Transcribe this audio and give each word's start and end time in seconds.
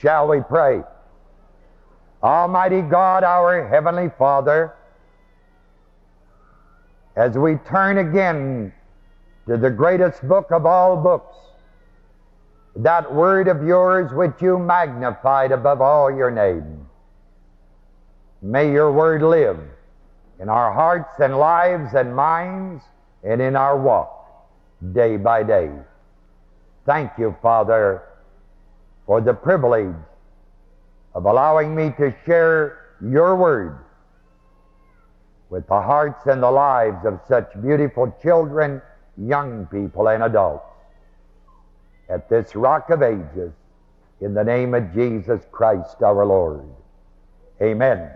Shall 0.00 0.28
we 0.28 0.40
pray? 0.40 0.82
Almighty 2.22 2.82
God, 2.82 3.24
our 3.24 3.68
Heavenly 3.68 4.10
Father, 4.18 4.74
as 7.16 7.36
we 7.36 7.56
turn 7.56 7.98
again 7.98 8.72
to 9.46 9.56
the 9.56 9.70
greatest 9.70 10.26
book 10.26 10.50
of 10.50 10.66
all 10.66 10.96
books, 10.96 11.36
that 12.76 13.12
word 13.12 13.48
of 13.48 13.64
yours 13.64 14.12
which 14.12 14.40
you 14.40 14.58
magnified 14.58 15.50
above 15.50 15.80
all 15.80 16.14
your 16.14 16.30
name. 16.30 16.88
May 18.40 18.70
your 18.70 18.92
word 18.92 19.22
live 19.22 19.58
in 20.38 20.48
our 20.48 20.72
hearts 20.72 21.14
and 21.18 21.36
lives 21.36 21.94
and 21.94 22.14
minds 22.14 22.84
and 23.24 23.42
in 23.42 23.56
our 23.56 23.76
walk 23.76 24.14
day 24.92 25.16
by 25.16 25.42
day. 25.42 25.72
Thank 26.86 27.12
you, 27.18 27.36
Father, 27.42 28.07
for 29.08 29.20
the 29.22 29.32
privilege 29.32 29.96
of 31.14 31.24
allowing 31.24 31.74
me 31.74 31.90
to 31.96 32.14
share 32.26 32.90
your 33.00 33.34
word 33.36 33.78
with 35.48 35.66
the 35.66 35.80
hearts 35.80 36.26
and 36.26 36.42
the 36.42 36.50
lives 36.50 37.06
of 37.06 37.18
such 37.26 37.50
beautiful 37.62 38.14
children, 38.22 38.82
young 39.16 39.64
people, 39.68 40.10
and 40.10 40.22
adults 40.22 40.66
at 42.10 42.28
this 42.28 42.54
rock 42.54 42.90
of 42.90 43.00
ages 43.00 43.50
in 44.20 44.34
the 44.34 44.44
name 44.44 44.74
of 44.74 44.92
Jesus 44.92 45.40
Christ 45.52 46.02
our 46.02 46.26
Lord. 46.26 46.66
Amen. 47.62 48.10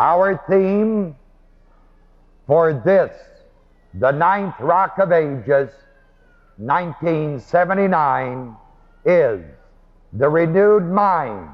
Our 0.00 0.42
theme 0.48 1.14
for 2.48 2.72
this, 2.84 3.12
the 3.94 4.10
ninth 4.10 4.56
rock 4.58 4.98
of 4.98 5.12
ages, 5.12 5.70
1979, 6.56 8.56
is 9.04 9.44
the 10.12 10.28
renewed 10.28 10.84
mind, 10.84 11.48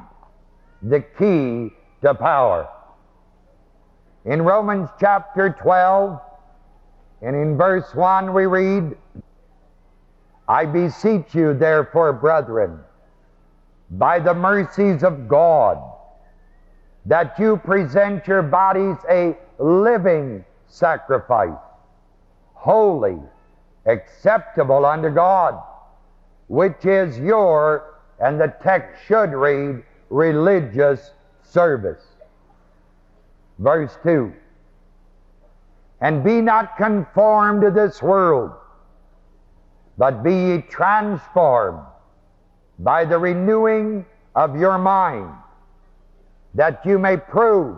the 0.82 1.00
key 1.00 1.74
to 2.02 2.14
power. 2.14 2.68
In 4.24 4.42
Romans 4.42 4.88
chapter 4.98 5.56
12 5.60 6.20
and 7.22 7.36
in 7.36 7.56
verse 7.56 7.94
1 7.94 8.32
we 8.32 8.46
read, 8.46 8.96
I 10.48 10.66
beseech 10.66 11.34
you, 11.34 11.54
therefore, 11.54 12.12
brethren, 12.12 12.80
by 13.90 14.18
the 14.18 14.34
mercies 14.34 15.02
of 15.02 15.28
God, 15.28 15.78
that 17.06 17.38
you 17.38 17.56
present 17.56 18.26
your 18.26 18.42
bodies 18.42 18.96
a 19.08 19.36
living 19.58 20.44
sacrifice, 20.66 21.58
holy, 22.54 23.18
acceptable 23.86 24.84
unto 24.84 25.10
God, 25.10 25.62
which 26.50 26.84
is 26.84 27.18
your, 27.18 27.94
and 28.18 28.40
the 28.40 28.52
text 28.62 29.00
should 29.06 29.30
read, 29.30 29.82
religious 30.10 31.12
service. 31.42 32.02
Verse 33.58 33.96
2 34.02 34.32
And 36.00 36.24
be 36.24 36.40
not 36.40 36.76
conformed 36.76 37.62
to 37.62 37.70
this 37.70 38.02
world 38.02 38.50
but 40.00 40.22
be 40.22 40.32
ye 40.32 40.62
transformed 40.62 41.84
by 42.78 43.04
the 43.04 43.19
renewing 43.19 44.06
of 44.34 44.56
your 44.56 44.78
mind, 44.78 45.30
that 46.54 46.80
you 46.86 46.98
may 46.98 47.19
prove 47.19 47.76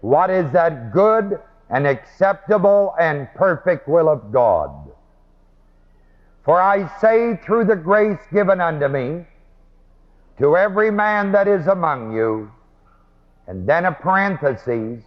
what 0.00 0.30
is 0.30 0.48
that 0.52 0.92
good 0.92 1.40
and 1.68 1.88
acceptable 1.88 2.94
and 3.00 3.26
perfect 3.34 3.88
will 3.88 4.08
of 4.08 4.30
God. 4.30 4.89
For 6.44 6.60
I 6.60 6.88
say 7.00 7.36
through 7.36 7.66
the 7.66 7.76
grace 7.76 8.18
given 8.32 8.60
unto 8.60 8.88
me, 8.88 9.26
to 10.38 10.56
every 10.56 10.90
man 10.90 11.32
that 11.32 11.46
is 11.46 11.66
among 11.66 12.12
you, 12.14 12.50
and 13.46 13.68
then 13.68 13.84
a 13.84 13.92
parenthesis, 13.92 15.04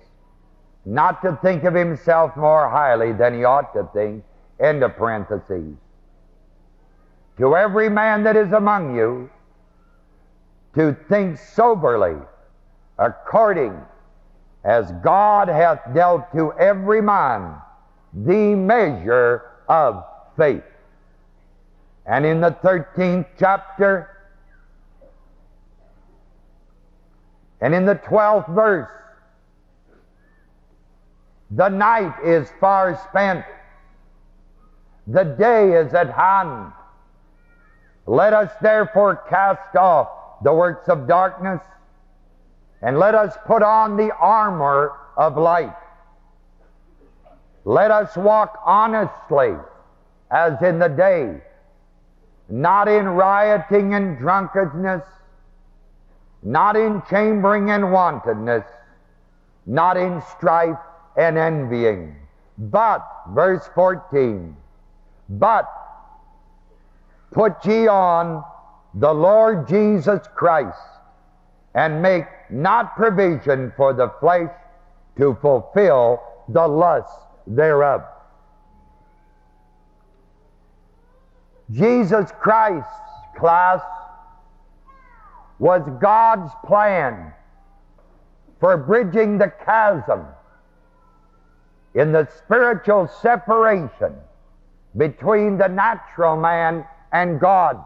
not 0.85 1.21
to 1.23 1.38
think 1.41 1.63
of 1.63 1.73
himself 1.73 2.35
more 2.35 2.69
highly 2.69 3.13
than 3.13 3.33
he 3.33 3.44
ought 3.44 3.73
to 3.73 3.89
think, 3.94 4.23
end 4.59 4.83
of 4.83 4.95
parenthesis. 4.95 5.75
to 7.38 7.55
every 7.55 7.89
man 7.89 8.23
that 8.23 8.35
is 8.35 8.51
among 8.51 8.95
you 8.95 9.29
to 10.75 10.95
think 11.09 11.38
soberly 11.38 12.15
according 13.00 13.75
as 14.63 14.91
God 15.03 15.47
hath 15.47 15.79
dealt 15.94 16.31
to 16.33 16.53
every 16.53 17.01
man 17.01 17.55
the 18.13 18.55
measure 18.55 19.51
of 19.67 20.03
faith. 20.38 20.63
And 22.06 22.25
in 22.25 22.41
the 22.41 22.52
13th 22.52 23.28
chapter, 23.40 24.09
and 27.62 27.74
in 27.74 27.86
the 27.86 27.96
12th 27.96 28.53
verse, 28.53 28.90
the 31.52 31.69
night 31.69 32.13
is 32.24 32.50
far 32.59 33.00
spent, 33.09 33.46
the 35.08 35.24
day 35.24 35.74
is 35.74 35.94
at 35.94 36.09
hand. 36.09 36.74
Let 38.06 38.34
us 38.34 38.52
therefore 38.62 39.24
cast 39.30 39.75
off 39.78 40.09
the 40.44 40.53
works 40.53 40.90
of 40.90 41.08
darkness, 41.08 41.62
and 42.81 43.00
let 43.00 43.16
us 43.16 43.38
put 43.46 43.63
on 43.63 43.96
the 43.96 44.13
armor 44.16 44.97
of 45.16 45.38
light. 45.38 45.75
Let 47.63 47.92
us 47.92 48.18
walk 48.18 48.59
honestly 48.66 49.56
as 50.31 50.62
in 50.62 50.80
the 50.80 50.90
day, 50.90 51.42
not 52.50 52.88
in 52.88 53.08
rioting 53.08 53.94
and 53.94 54.18
drunkenness, 54.18 55.04
not 56.42 56.76
in 56.76 57.02
chambering 57.09 57.72
and 57.72 57.92
wantonness, 57.92 58.66
not 59.66 59.98
in 59.98 60.22
strife 60.38 60.78
and 61.16 61.38
envying, 61.38 62.16
but, 62.58 63.06
verse 63.30 63.70
14, 63.76 64.56
but 65.30 65.70
Put 67.34 67.66
ye 67.66 67.88
on 67.88 68.44
the 68.94 69.12
Lord 69.12 69.68
Jesus 69.68 70.22
Christ, 70.36 70.78
and 71.74 72.00
make 72.00 72.25
not 72.52 72.96
provision 72.96 73.74
for 73.75 73.92
the 73.92 74.10
flesh 74.20 74.52
to 75.18 75.36
fulfill 75.42 76.22
the 76.48 76.68
lust 76.68 77.18
thereof. 77.48 78.04
Jesus 81.73 82.31
Christ, 82.39 82.88
class, 83.35 83.81
was 85.57 85.81
God's 86.00 86.51
plan 86.66 87.34
for 88.59 88.78
bridging 88.78 89.38
the 89.38 89.51
chasm 89.66 90.25
in 91.95 92.12
the 92.12 92.28
spiritual 92.38 93.09
separation 93.22 94.13
between 94.95 95.57
the 95.57 95.67
natural 95.67 96.38
man 96.38 96.85
and 97.12 97.39
God. 97.39 97.83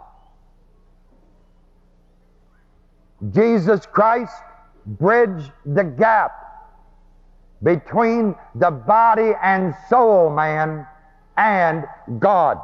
Jesus 3.32 3.86
Christ 3.86 4.34
bridged 4.86 5.52
the 5.66 5.84
gap 5.84 6.32
between 7.64 8.36
the 8.56 8.70
body 8.72 9.32
and 9.42 9.74
soul 9.90 10.30
man 10.30 10.86
and 11.38 11.86
God. 12.20 12.60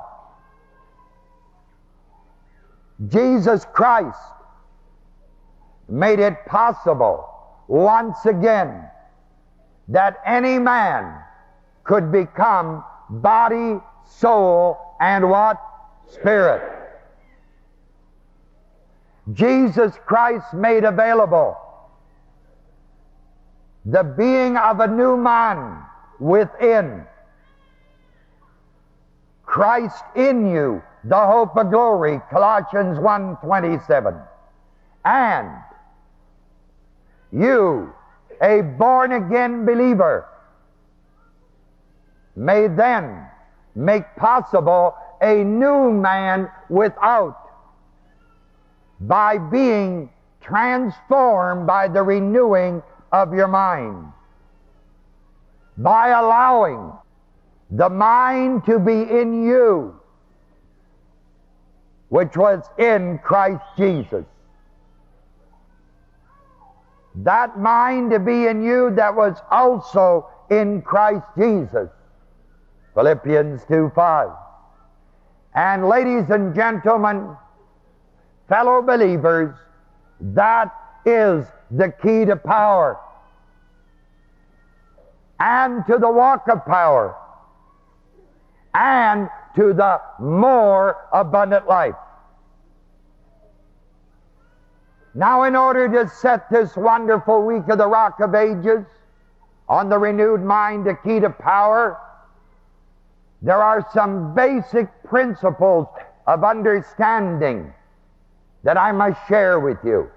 Jesus 3.07 3.65
Christ 3.73 4.19
made 5.89 6.19
it 6.19 6.45
possible 6.45 7.29
once 7.67 8.25
again 8.25 8.89
that 9.89 10.21
any 10.25 10.59
man 10.59 11.21
could 11.83 12.11
become 12.11 12.83
body, 13.09 13.79
soul, 14.05 14.77
and 14.99 15.29
what? 15.29 15.61
Spirit. 16.07 16.61
Jesus 19.31 19.93
Christ 20.05 20.53
made 20.53 20.83
available 20.83 21.57
the 23.85 24.03
being 24.03 24.57
of 24.57 24.79
a 24.79 24.87
new 24.87 25.17
man 25.17 25.83
within. 26.19 27.05
Christ 29.45 30.03
in 30.15 30.49
you, 30.49 30.81
the 31.03 31.25
hope 31.27 31.57
of 31.57 31.69
glory, 31.69 32.21
Colossians 32.29 32.97
1:27. 32.99 34.21
And 35.05 35.49
you, 37.31 37.93
a 38.41 38.61
born 38.61 39.11
again 39.11 39.65
believer, 39.65 40.25
may 42.35 42.67
then 42.67 43.27
make 43.75 44.15
possible 44.15 44.95
a 45.21 45.43
new 45.43 45.91
man 45.91 46.49
without 46.69 47.37
by 49.01 49.37
being 49.37 50.09
transformed 50.41 51.67
by 51.67 51.87
the 51.87 52.01
renewing 52.03 52.81
of 53.11 53.33
your 53.33 53.47
mind. 53.47 54.11
By 55.77 56.09
allowing 56.09 56.91
the 57.71 57.89
mind 57.89 58.65
to 58.65 58.79
be 58.79 59.01
in 59.03 59.43
you, 59.43 59.99
which 62.13 62.37
was 62.37 62.61
in 62.77 63.17
Christ 63.23 63.63
Jesus. 63.75 64.25
that 67.15 67.59
mind 67.59 68.11
to 68.11 68.19
be 68.19 68.47
in 68.47 68.63
you 68.63 68.91
that 68.95 69.15
was 69.15 69.37
also 69.51 70.27
in 70.49 70.81
Christ 70.81 71.25
Jesus. 71.37 71.89
Philippians 72.95 73.63
2 73.65 73.91
5. 73.95 74.29
And 75.55 75.87
ladies 75.87 76.29
and 76.29 76.55
gentlemen, 76.55 77.35
fellow 78.49 78.81
believers, 78.81 79.55
that 80.19 80.73
is 81.05 81.45
the 81.69 81.93
key 82.01 82.25
to 82.25 82.35
power 82.35 82.99
and 85.39 85.85
to 85.85 85.97
the 85.97 86.09
walk 86.09 86.47
of 86.49 86.65
power 86.65 87.15
and 88.73 89.29
to 89.55 89.73
the 89.73 90.01
more 90.19 90.97
abundant 91.11 91.67
life. 91.67 91.95
Now, 95.15 95.43
in 95.43 95.55
order 95.55 95.87
to 95.89 96.09
set 96.09 96.49
this 96.49 96.75
wonderful 96.75 97.45
week 97.45 97.67
of 97.69 97.77
the 97.77 97.87
Rock 97.87 98.19
of 98.19 98.33
Ages 98.33 98.85
on 99.69 99.87
the 99.89 99.97
renewed 99.97 100.41
mind, 100.41 100.85
the 100.85 100.95
key 100.95 101.19
to 101.19 101.29
power, 101.29 101.99
there 103.41 103.61
are 103.61 103.85
some 103.93 104.33
basic 104.33 104.87
principles 105.03 105.87
of 106.25 106.43
understanding 106.43 107.71
that 108.63 108.77
I 108.77 108.91
must 108.91 109.19
share 109.27 109.59
with 109.59 109.77
you. 109.83 110.09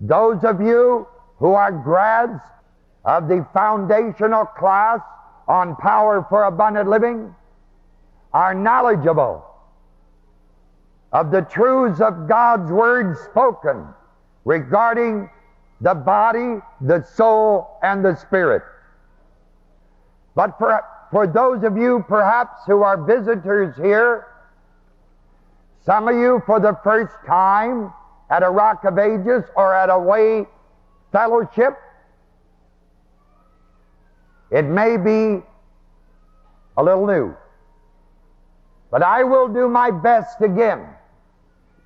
Those 0.00 0.44
of 0.44 0.60
you 0.60 1.06
who 1.38 1.54
are 1.54 1.72
grads 1.72 2.42
of 3.04 3.28
the 3.28 3.46
foundational 3.54 4.44
class 4.44 5.00
on 5.46 5.74
power 5.76 6.26
for 6.28 6.44
abundant 6.44 6.90
living 6.90 7.34
are 8.34 8.54
knowledgeable 8.54 9.47
of 11.12 11.30
the 11.30 11.42
truths 11.42 12.00
of 12.00 12.28
God's 12.28 12.70
Word 12.70 13.16
spoken 13.16 13.86
regarding 14.44 15.30
the 15.80 15.94
body, 15.94 16.60
the 16.80 17.02
soul, 17.02 17.78
and 17.82 18.04
the 18.04 18.14
spirit. 18.16 18.62
But 20.34 20.58
for, 20.58 20.82
for 21.10 21.26
those 21.26 21.64
of 21.64 21.76
you 21.76 22.04
perhaps 22.08 22.62
who 22.66 22.82
are 22.82 23.02
visitors 23.02 23.76
here, 23.76 24.26
some 25.84 26.08
of 26.08 26.16
you 26.16 26.42
for 26.44 26.60
the 26.60 26.76
first 26.84 27.14
time 27.26 27.92
at 28.30 28.42
a 28.42 28.50
Rock 28.50 28.84
of 28.84 28.98
Ages 28.98 29.44
or 29.56 29.74
at 29.74 29.88
a 29.88 29.98
Way 29.98 30.46
Fellowship, 31.12 31.78
it 34.50 34.64
may 34.64 34.96
be 34.98 35.42
a 36.76 36.82
little 36.82 37.06
new. 37.06 37.34
But 38.90 39.02
I 39.02 39.24
will 39.24 39.48
do 39.48 39.68
my 39.68 39.90
best 39.90 40.40
again 40.42 40.86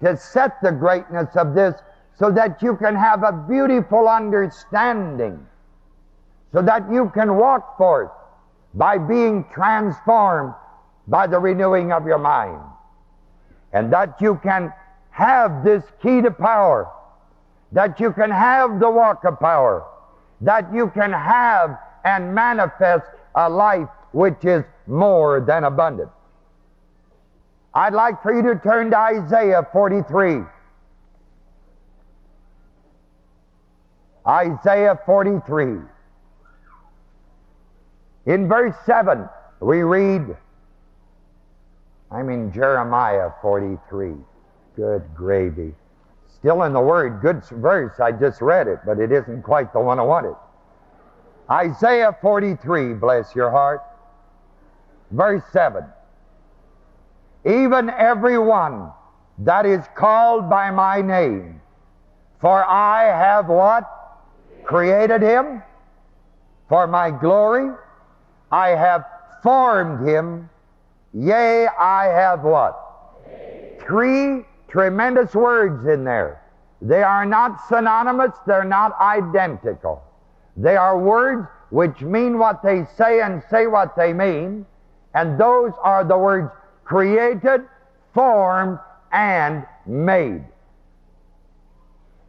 to 0.02 0.16
set 0.16 0.60
the 0.62 0.72
greatness 0.72 1.36
of 1.36 1.54
this 1.54 1.80
so 2.18 2.30
that 2.30 2.62
you 2.62 2.76
can 2.76 2.94
have 2.94 3.22
a 3.22 3.32
beautiful 3.32 4.08
understanding, 4.08 5.46
so 6.52 6.60
that 6.60 6.90
you 6.90 7.10
can 7.14 7.36
walk 7.36 7.78
forth 7.78 8.10
by 8.74 8.98
being 8.98 9.44
transformed 9.52 10.54
by 11.08 11.26
the 11.26 11.38
renewing 11.38 11.92
of 11.92 12.06
your 12.06 12.18
mind, 12.18 12.60
and 13.72 13.92
that 13.92 14.20
you 14.20 14.38
can 14.42 14.72
have 15.10 15.64
this 15.64 15.82
key 16.02 16.20
to 16.20 16.30
power, 16.30 16.90
that 17.72 17.98
you 18.00 18.12
can 18.12 18.30
have 18.30 18.80
the 18.80 18.90
walk 18.90 19.24
of 19.24 19.38
power, 19.40 19.84
that 20.40 20.72
you 20.72 20.88
can 20.90 21.12
have 21.12 21.78
and 22.04 22.34
manifest 22.34 23.06
a 23.34 23.48
life 23.48 23.88
which 24.12 24.44
is 24.44 24.64
more 24.86 25.40
than 25.40 25.64
abundant. 25.64 26.10
I'd 27.74 27.94
like 27.94 28.22
for 28.22 28.34
you 28.34 28.42
to 28.54 28.60
turn 28.60 28.90
to 28.90 28.98
Isaiah 28.98 29.66
43. 29.72 30.42
Isaiah 34.26 34.98
43. 35.06 35.78
In 38.26 38.48
verse 38.48 38.74
7, 38.84 39.28
we 39.60 39.82
read, 39.82 40.36
I'm 42.10 42.28
in 42.28 42.52
Jeremiah 42.52 43.30
43. 43.40 44.12
Good 44.76 45.02
gravy. 45.14 45.74
Still 46.28 46.62
in 46.64 46.72
the 46.72 46.80
Word, 46.80 47.20
good 47.22 47.42
verse. 47.44 47.98
I 48.00 48.12
just 48.12 48.42
read 48.42 48.68
it, 48.68 48.80
but 48.84 48.98
it 48.98 49.12
isn't 49.12 49.42
quite 49.42 49.72
the 49.72 49.80
one 49.80 49.98
I 49.98 50.02
wanted. 50.02 50.36
Isaiah 51.50 52.16
43, 52.20 52.94
bless 52.94 53.34
your 53.34 53.50
heart. 53.50 53.80
Verse 55.10 55.42
7 55.52 55.84
even 57.44 57.90
every 57.90 58.38
one 58.38 58.90
that 59.38 59.66
is 59.66 59.84
called 59.94 60.48
by 60.48 60.70
my 60.70 61.00
name. 61.02 61.60
For 62.40 62.64
I 62.64 63.04
have 63.04 63.48
what? 63.48 63.88
Created 64.64 65.22
him 65.22 65.62
for 66.68 66.86
my 66.86 67.10
glory. 67.10 67.70
I 68.50 68.70
have 68.70 69.04
formed 69.42 70.06
him. 70.06 70.48
Yea, 71.12 71.66
I 71.66 72.04
have 72.04 72.42
what? 72.42 72.78
Three 73.80 74.44
tremendous 74.68 75.34
words 75.34 75.86
in 75.86 76.04
there. 76.04 76.42
They 76.80 77.02
are 77.02 77.26
not 77.26 77.68
synonymous, 77.68 78.32
they're 78.46 78.64
not 78.64 78.98
identical. 79.00 80.02
They 80.56 80.76
are 80.76 80.98
words 80.98 81.46
which 81.70 82.02
mean 82.02 82.38
what 82.38 82.62
they 82.62 82.84
say 82.96 83.20
and 83.20 83.42
say 83.50 83.66
what 83.66 83.96
they 83.96 84.12
mean. 84.12 84.66
And 85.14 85.38
those 85.38 85.72
are 85.82 86.04
the 86.04 86.18
words 86.18 86.50
created, 86.84 87.62
formed, 88.14 88.78
and 89.12 89.66
made. 89.86 90.44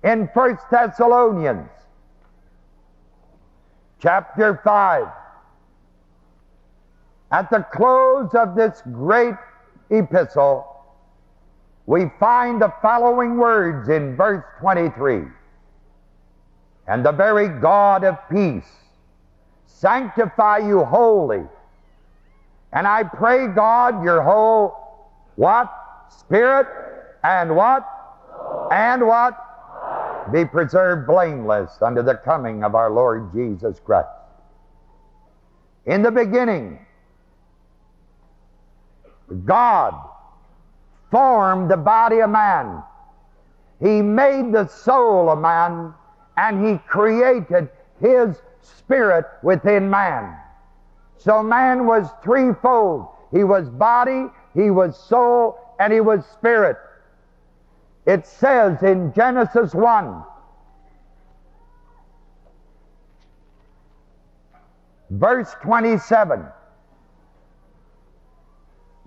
In 0.03 0.29
1 0.33 0.57
Thessalonians 0.69 1.69
chapter 3.99 4.59
5, 4.63 5.07
at 7.31 7.49
the 7.49 7.65
close 7.73 8.29
of 8.35 8.55
this 8.55 8.83
great 8.91 9.35
epistle, 9.89 10.67
we 11.85 12.11
find 12.19 12.61
the 12.61 12.73
following 12.81 13.37
words 13.37 13.89
in 13.89 14.15
verse 14.15 14.43
23 14.59 15.23
And 16.87 17.05
the 17.05 17.11
very 17.11 17.47
God 17.47 18.03
of 18.03 18.17
peace 18.29 18.69
sanctify 19.65 20.59
you 20.59 20.83
wholly 20.83 21.43
and 22.73 22.87
I 22.87 23.03
pray, 23.03 23.47
God, 23.47 24.03
your 24.03 24.21
whole 24.21 24.75
what? 25.35 25.71
Spirit 26.09 26.67
and 27.23 27.55
what? 27.55 27.87
And 28.71 29.05
what? 29.05 29.37
Be 30.31 30.45
preserved 30.45 31.07
blameless 31.07 31.81
unto 31.81 32.01
the 32.01 32.15
coming 32.15 32.63
of 32.63 32.75
our 32.75 32.89
Lord 32.89 33.31
Jesus 33.33 33.79
Christ. 33.79 34.07
In 35.85 36.01
the 36.01 36.11
beginning, 36.11 36.79
God 39.45 39.93
formed 41.11 41.69
the 41.69 41.77
body 41.77 42.19
of 42.19 42.29
man. 42.29 42.81
He 43.79 44.01
made 44.01 44.51
the 44.51 44.67
soul 44.67 45.29
of 45.29 45.39
man 45.39 45.93
and 46.37 46.65
he 46.65 46.77
created 46.87 47.69
his 47.99 48.41
spirit 48.61 49.25
within 49.43 49.89
man. 49.89 50.37
So 51.23 51.41
man 51.41 51.87
was 51.87 52.09
threefold. 52.21 53.07
He 53.31 53.45
was 53.45 53.69
body, 53.69 54.25
he 54.53 54.69
was 54.69 54.97
soul, 55.07 55.57
and 55.79 55.93
he 55.93 56.01
was 56.01 56.25
spirit. 56.25 56.75
It 58.05 58.27
says 58.27 58.83
in 58.83 59.13
Genesis 59.13 59.73
1, 59.73 60.21
verse 65.11 65.55
27, 65.61 66.45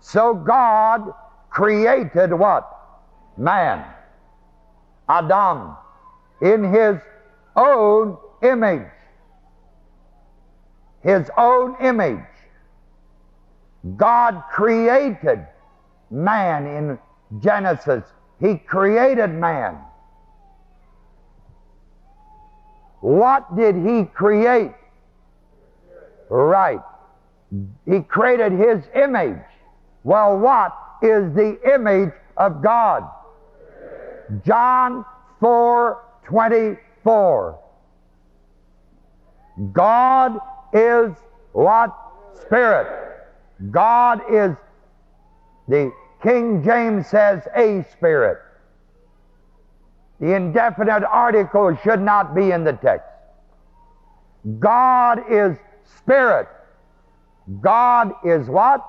So 0.01 0.33
God 0.33 1.13
created 1.51 2.33
what? 2.33 2.67
Man. 3.37 3.85
Adam. 5.07 5.77
In 6.41 6.65
his 6.73 6.97
own 7.57 8.17
image 8.43 8.89
his 11.07 11.31
own 11.39 11.77
image. 11.81 12.19
God 13.97 14.43
created 14.53 15.47
man 16.11 16.67
in 16.67 16.99
Genesis. 17.41 18.03
He 18.41 18.57
created 18.57 19.31
man. 19.31 19.79
What 23.01 23.57
did 23.57 23.77
he 23.77 24.05
create? 24.05 24.73
Right. 26.29 26.81
He 27.89 28.01
created 28.01 28.51
his 28.53 28.83
image. 28.97 29.39
Well, 30.03 30.37
what 30.39 30.77
is 31.03 31.33
the 31.35 31.57
image 31.73 32.13
of 32.37 32.63
God? 32.63 33.09
John 34.45 35.05
4 35.39 36.03
24. 36.25 37.61
God 39.73 40.41
is 40.73 41.13
what? 41.53 41.95
Spirit. 42.43 42.87
God 43.71 44.21
is, 44.31 44.57
the 45.69 45.93
King 46.23 46.63
James 46.63 47.07
says, 47.09 47.47
a 47.57 47.85
spirit. 47.93 48.39
The 50.21 50.35
indefinite 50.35 51.05
article 51.05 51.77
should 51.83 52.01
not 52.01 52.35
be 52.35 52.51
in 52.51 52.65
the 52.65 52.73
text. 52.73 53.07
God 54.59 55.21
is 55.31 55.57
spirit. 55.99 56.49
God 57.61 58.13
is 58.25 58.49
what? 58.49 58.87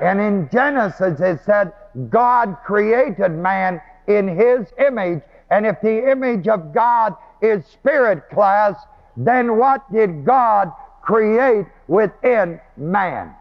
And 0.00 0.20
in 0.20 0.48
Genesis 0.50 1.20
it 1.20 1.40
said, 1.44 1.72
God 2.08 2.56
created 2.64 3.30
man 3.30 3.80
in 4.06 4.28
his 4.28 4.72
image. 4.78 5.22
And 5.50 5.66
if 5.66 5.80
the 5.80 6.10
image 6.10 6.48
of 6.48 6.72
God 6.72 7.14
is 7.40 7.64
spirit 7.66 8.30
class, 8.30 8.74
then 9.16 9.58
what 9.58 9.90
did 9.92 10.24
God 10.24 10.72
create 11.02 11.66
within 11.88 12.60
man? 12.76 13.34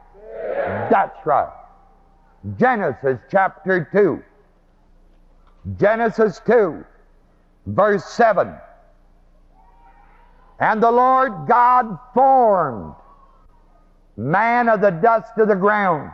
That's 0.90 1.25
right. 1.25 1.51
Genesis 2.58 3.20
chapter 3.30 3.88
2. 3.92 4.24
Genesis 5.78 6.42
2, 6.46 6.84
verse 7.68 8.04
7. 8.06 8.54
And 10.60 10.82
the 10.82 10.92
Lord 10.92 11.48
God 11.48 11.98
formed 12.13 12.96
man 14.18 14.70
of 14.70 14.82
the 14.82 14.90
dust 14.92 15.32
of 15.38 15.48
the 15.48 15.56
ground 15.56 16.12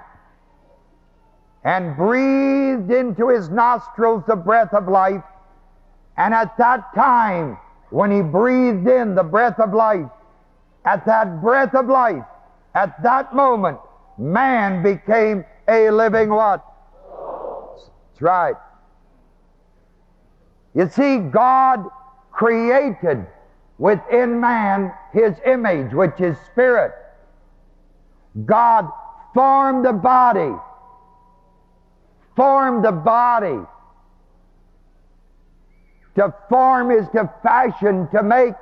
and 1.64 1.96
breathed 1.98 2.92
into 2.92 3.30
his 3.30 3.50
nostrils 3.50 4.24
the 4.28 4.36
breath 4.36 4.74
of 4.74 4.88
life. 4.88 5.24
And 6.18 6.34
at 6.34 6.58
that 6.58 6.94
time, 6.96 7.58
when 7.90 8.12
he 8.12 8.22
breathed 8.22 8.88
in 8.88 9.16
the 9.16 9.24
breath 9.24 9.60
of 9.60 9.74
life, 9.74 10.10
at 10.86 11.06
that 11.06 11.42
breath 11.42 11.74
of 11.76 11.88
life, 11.88 12.24
at 12.76 13.02
that 13.04 13.36
moment, 13.36 13.80
man 14.18 14.84
became 14.84 15.46
a 15.68 15.90
living 15.90 16.30
what? 16.30 16.66
That's 18.12 18.22
right. 18.22 18.56
You 20.74 20.88
see, 20.90 21.18
God 21.18 21.86
created 22.32 23.26
within 23.78 24.40
man 24.40 24.94
his 25.12 25.34
image, 25.46 25.94
which 25.94 26.20
is 26.20 26.38
spirit. 26.52 26.94
God 28.46 28.90
formed 29.34 29.86
the 29.86 29.94
body. 29.94 30.54
Formed 32.36 32.86
the 32.86 32.92
body. 32.92 33.60
To 36.18 36.34
form 36.50 36.90
is 36.90 37.08
to 37.10 37.32
fashion, 37.44 38.08
to 38.10 38.24
make. 38.24 38.56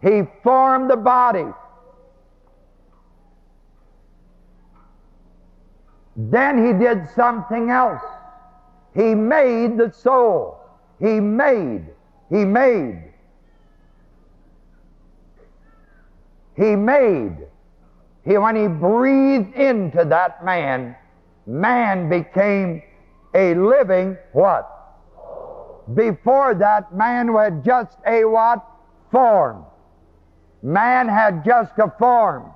He 0.00 0.22
formed 0.44 0.88
the 0.88 0.96
body. 0.96 1.46
Then 6.16 6.64
he 6.64 6.72
did 6.72 7.08
something 7.16 7.70
else. 7.70 8.02
He 8.94 9.16
made 9.16 9.76
the 9.76 9.90
soul. 9.92 10.60
He 11.00 11.18
made. 11.18 11.86
He 12.30 12.44
made. 12.44 13.02
He 16.56 16.76
made. 16.76 17.36
He, 18.24 18.38
when 18.38 18.54
he 18.54 18.68
breathed 18.68 19.54
into 19.56 20.04
that 20.04 20.44
man, 20.44 20.94
man 21.46 22.08
became 22.08 22.80
a 23.34 23.56
living 23.56 24.16
what? 24.32 24.70
Before 25.92 26.54
that, 26.54 26.94
man 26.94 27.34
had 27.34 27.62
just 27.64 27.98
a 28.06 28.24
what? 28.24 28.64
Form. 29.10 29.64
Man 30.62 31.08
had 31.08 31.44
just 31.44 31.72
a 31.78 31.92
form. 31.98 32.50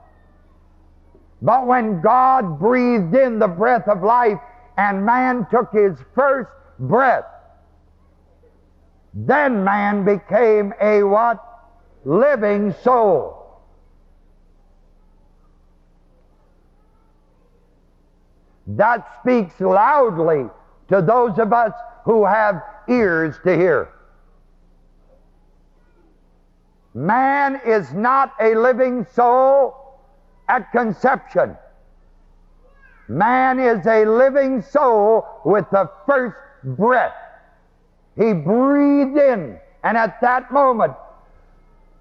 But 1.42 1.66
when 1.66 2.00
God 2.00 2.58
breathed 2.58 3.14
in 3.14 3.38
the 3.38 3.46
breath 3.46 3.86
of 3.86 4.02
life 4.02 4.38
and 4.76 5.04
man 5.04 5.46
took 5.50 5.72
his 5.72 5.98
first 6.14 6.50
breath, 6.78 7.26
then 9.12 9.62
man 9.62 10.04
became 10.04 10.72
a 10.80 11.02
what? 11.02 11.44
Living 12.04 12.72
soul. 12.82 13.34
That 18.68 19.06
speaks 19.20 19.60
loudly 19.60 20.46
to 20.88 21.02
those 21.02 21.38
of 21.38 21.52
us 21.52 21.72
who 22.04 22.24
have 22.24 22.62
ears 22.88 23.36
to 23.44 23.56
hear. 23.56 23.92
Man 26.94 27.60
is 27.64 27.92
not 27.92 28.32
a 28.40 28.54
living 28.54 29.06
soul 29.12 29.98
at 30.48 30.70
conception. 30.72 31.56
Man 33.08 33.58
is 33.58 33.86
a 33.86 34.04
living 34.04 34.62
soul 34.62 35.26
with 35.44 35.64
the 35.70 35.90
first 36.06 36.36
breath. 36.64 37.14
He 38.16 38.32
breathed 38.32 39.16
in, 39.16 39.58
and 39.84 39.96
at 39.96 40.20
that 40.20 40.50
moment, 40.50 40.94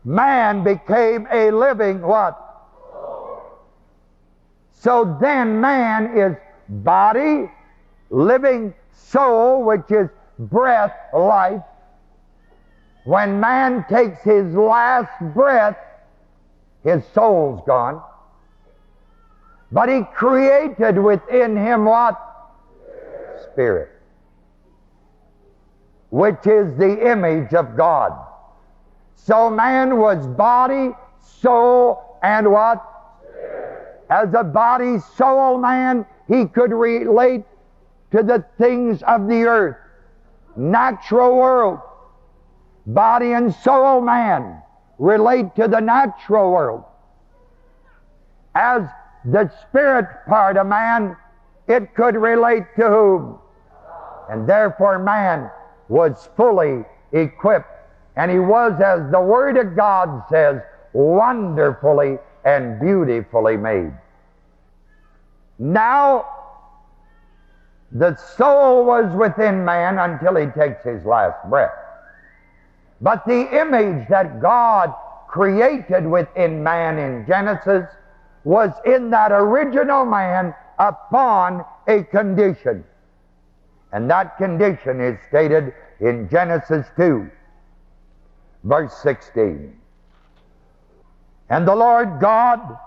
man 0.03 0.63
became 0.63 1.27
a 1.31 1.51
living 1.51 2.01
what? 2.01 2.43
So 4.73 5.17
then 5.21 5.61
man 5.61 6.17
is 6.17 6.35
body, 6.69 7.51
living 8.09 8.73
soul, 8.91 9.63
which 9.63 9.89
is 9.91 10.09
breath, 10.39 10.93
life. 11.13 11.61
When 13.05 13.39
man 13.39 13.85
takes 13.89 14.21
his 14.23 14.53
last 14.53 15.11
breath, 15.33 15.77
his 16.83 17.03
soul's 17.13 17.61
gone. 17.65 18.01
But 19.71 19.89
he 19.89 20.03
created 20.13 20.97
within 20.97 21.55
him 21.55 21.85
what? 21.85 22.19
Spirit. 23.51 23.89
Which 26.09 26.45
is 26.45 26.77
the 26.77 27.11
image 27.11 27.53
of 27.53 27.75
God. 27.75 28.13
So 29.15 29.49
man 29.49 29.97
was 29.97 30.25
body, 30.25 30.91
soul, 31.21 32.17
and 32.23 32.51
what? 32.51 32.81
Spirit. 33.29 34.05
As 34.09 34.33
a 34.33 34.43
body, 34.43 34.99
soul 35.17 35.57
man, 35.57 36.05
he 36.27 36.45
could 36.45 36.71
relate 36.71 37.43
to 38.11 38.23
the 38.23 38.45
things 38.57 39.03
of 39.03 39.27
the 39.27 39.43
earth, 39.43 39.75
natural 40.57 41.37
world. 41.37 41.79
Body 42.85 43.33
and 43.33 43.53
soul 43.53 44.01
man 44.01 44.61
relate 44.97 45.55
to 45.55 45.67
the 45.67 45.79
natural 45.79 46.51
world. 46.51 46.83
As 48.55 48.83
the 49.23 49.51
spirit 49.61 50.07
part 50.27 50.57
of 50.57 50.67
man, 50.67 51.15
it 51.67 51.93
could 51.95 52.15
relate 52.15 52.63
to 52.77 52.87
whom? 52.87 53.39
And 54.29 54.47
therefore 54.47 54.99
man 54.99 55.51
was 55.89 56.29
fully 56.35 56.83
equipped. 57.11 57.69
And 58.15 58.31
he 58.31 58.39
was, 58.39 58.81
as 58.81 59.11
the 59.11 59.21
Word 59.21 59.57
of 59.57 59.75
God 59.75 60.23
says, 60.29 60.61
wonderfully 60.93 62.17
and 62.45 62.79
beautifully 62.79 63.57
made. 63.57 63.93
Now, 65.59 66.25
the 67.91 68.15
soul 68.15 68.85
was 68.85 69.13
within 69.15 69.63
man 69.63 69.97
until 69.97 70.35
he 70.35 70.47
takes 70.47 70.83
his 70.83 71.05
last 71.05 71.37
breath. 71.49 71.71
But 72.99 73.25
the 73.25 73.59
image 73.61 74.07
that 74.09 74.41
God 74.41 74.93
created 75.27 76.05
within 76.05 76.63
man 76.63 76.97
in 76.97 77.25
Genesis 77.27 77.85
was 78.43 78.71
in 78.85 79.09
that 79.11 79.31
original 79.31 80.05
man 80.05 80.53
upon 80.79 81.63
a 81.87 82.03
condition. 82.03 82.83
And 83.91 84.09
that 84.09 84.37
condition 84.37 84.99
is 84.99 85.17
stated 85.29 85.73
in 85.99 86.27
Genesis 86.29 86.85
2, 86.97 87.29
verse 88.63 88.93
16. 89.01 89.73
And 91.49 91.67
the 91.67 91.75
Lord 91.75 92.19
God 92.19 92.77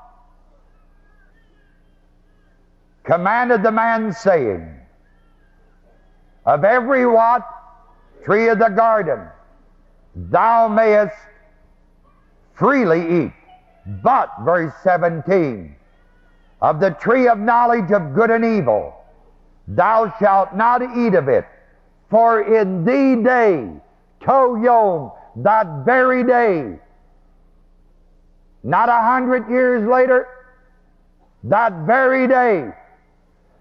commanded 3.04 3.62
the 3.62 3.72
man, 3.72 4.12
saying, 4.12 4.79
Of 6.46 6.64
every 6.64 7.06
what? 7.06 7.46
Tree 8.24 8.48
of 8.48 8.58
the 8.58 8.68
garden, 8.68 9.26
thou 10.14 10.68
mayest 10.68 11.16
freely 12.54 13.24
eat. 13.24 13.32
But, 14.02 14.30
verse 14.42 14.74
17, 14.82 15.74
of 16.60 16.80
the 16.80 16.90
tree 16.90 17.28
of 17.28 17.38
knowledge 17.38 17.90
of 17.90 18.14
good 18.14 18.30
and 18.30 18.44
evil, 18.44 18.94
thou 19.66 20.14
shalt 20.18 20.54
not 20.54 20.82
eat 20.96 21.14
of 21.14 21.28
it, 21.28 21.46
for 22.10 22.42
in 22.42 22.84
the 22.84 23.22
day, 23.24 23.70
to 24.20 24.60
yom, 24.62 25.12
that 25.36 25.84
very 25.84 26.22
day, 26.22 26.78
not 28.62 28.88
a 28.90 29.00
hundred 29.00 29.48
years 29.48 29.88
later, 29.88 30.28
that 31.44 31.72
very 31.86 32.28
day, 32.28 32.70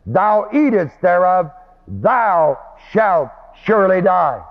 thou 0.05 0.49
eatest 0.53 0.99
thereof, 1.01 1.51
thou 1.89 2.57
shalt 2.91 3.29
surely 3.63 4.01
die. 4.01 4.41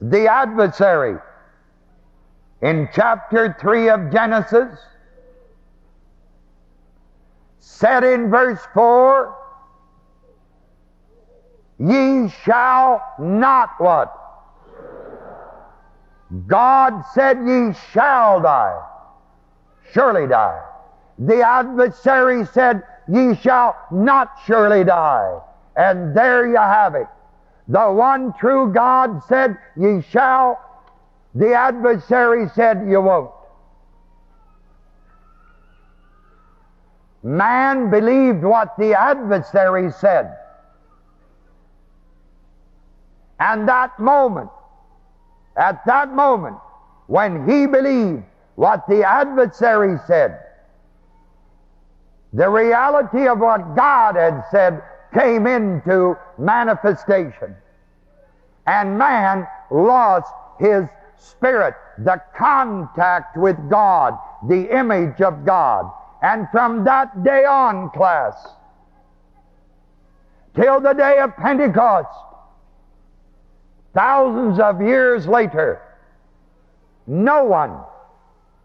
The 0.00 0.28
adversary 0.28 1.16
in 2.60 2.88
chapter 2.94 3.56
3 3.60 3.88
of 3.88 4.12
Genesis 4.12 4.78
said 7.58 8.04
in 8.04 8.30
verse 8.30 8.60
4, 8.74 9.36
Ye 11.78 12.28
shall 12.44 13.02
not 13.18 13.70
what? 13.78 14.12
God 16.46 17.02
said 17.12 17.38
ye 17.46 17.72
shall 17.92 18.40
die. 18.40 18.80
Surely 19.92 20.26
die. 20.26 20.62
The 21.18 21.42
adversary 21.42 22.46
said 22.46 22.82
ye 23.08 23.34
shall 23.34 23.76
not 23.90 24.30
surely 24.46 24.84
die. 24.84 25.40
And 25.76 26.16
there 26.16 26.46
you 26.46 26.56
have 26.56 26.94
it. 26.94 27.06
The 27.68 27.90
one 27.90 28.34
true 28.38 28.72
God 28.72 29.22
said 29.28 29.56
ye 29.76 30.02
shall. 30.10 30.60
The 31.34 31.54
adversary 31.54 32.48
said 32.54 32.86
you 32.88 33.00
won't. 33.00 33.30
Man 37.22 37.88
believed 37.90 38.42
what 38.42 38.76
the 38.76 38.98
adversary 38.98 39.90
said. 39.92 40.36
And 43.38 43.68
that 43.68 43.98
moment, 43.98 44.50
at 45.56 45.84
that 45.86 46.12
moment, 46.12 46.56
when 47.06 47.48
he 47.48 47.66
believed 47.66 48.24
what 48.56 48.86
the 48.88 49.04
adversary 49.04 49.98
said, 50.06 50.38
the 52.32 52.48
reality 52.48 53.26
of 53.28 53.38
what 53.38 53.76
God 53.76 54.16
had 54.16 54.44
said 54.50 54.82
came 55.12 55.46
into 55.46 56.16
manifestation. 56.38 57.56
And 58.66 58.98
man 58.98 59.46
lost 59.70 60.32
his 60.58 60.84
spirit, 61.16 61.74
the 61.98 62.20
contact 62.36 63.36
with 63.36 63.56
God, 63.68 64.18
the 64.48 64.76
image 64.76 65.20
of 65.20 65.44
God. 65.44 65.90
And 66.22 66.48
from 66.50 66.84
that 66.84 67.24
day 67.24 67.44
on, 67.44 67.90
class, 67.90 68.34
till 70.54 70.80
the 70.80 70.92
day 70.92 71.18
of 71.18 71.36
Pentecost, 71.36 72.08
thousands 73.94 74.58
of 74.60 74.80
years 74.80 75.26
later, 75.26 75.82
no 77.06 77.44
one 77.44 77.78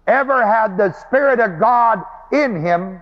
ever 0.05 0.45
had 0.45 0.77
the 0.77 0.91
Spirit 0.93 1.39
of 1.39 1.59
God 1.59 2.01
in 2.31 2.63
him, 2.63 3.01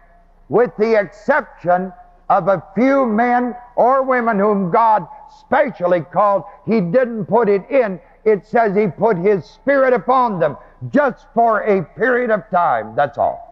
with 0.49 0.71
the 0.77 0.99
exception 0.99 1.91
of 2.29 2.47
a 2.47 2.63
few 2.75 3.05
men 3.05 3.55
or 3.75 4.03
women 4.03 4.39
whom 4.39 4.71
God 4.71 5.07
specially 5.39 6.01
called. 6.01 6.43
He 6.65 6.81
didn't 6.81 7.25
put 7.25 7.49
it 7.49 7.69
in. 7.69 7.99
It 8.23 8.45
says 8.45 8.75
He 8.75 8.87
put 8.87 9.17
His 9.17 9.45
Spirit 9.45 9.93
upon 9.93 10.39
them 10.39 10.57
just 10.89 11.27
for 11.33 11.61
a 11.61 11.83
period 11.83 12.31
of 12.31 12.49
time. 12.49 12.95
That's 12.95 13.17
all. 13.17 13.45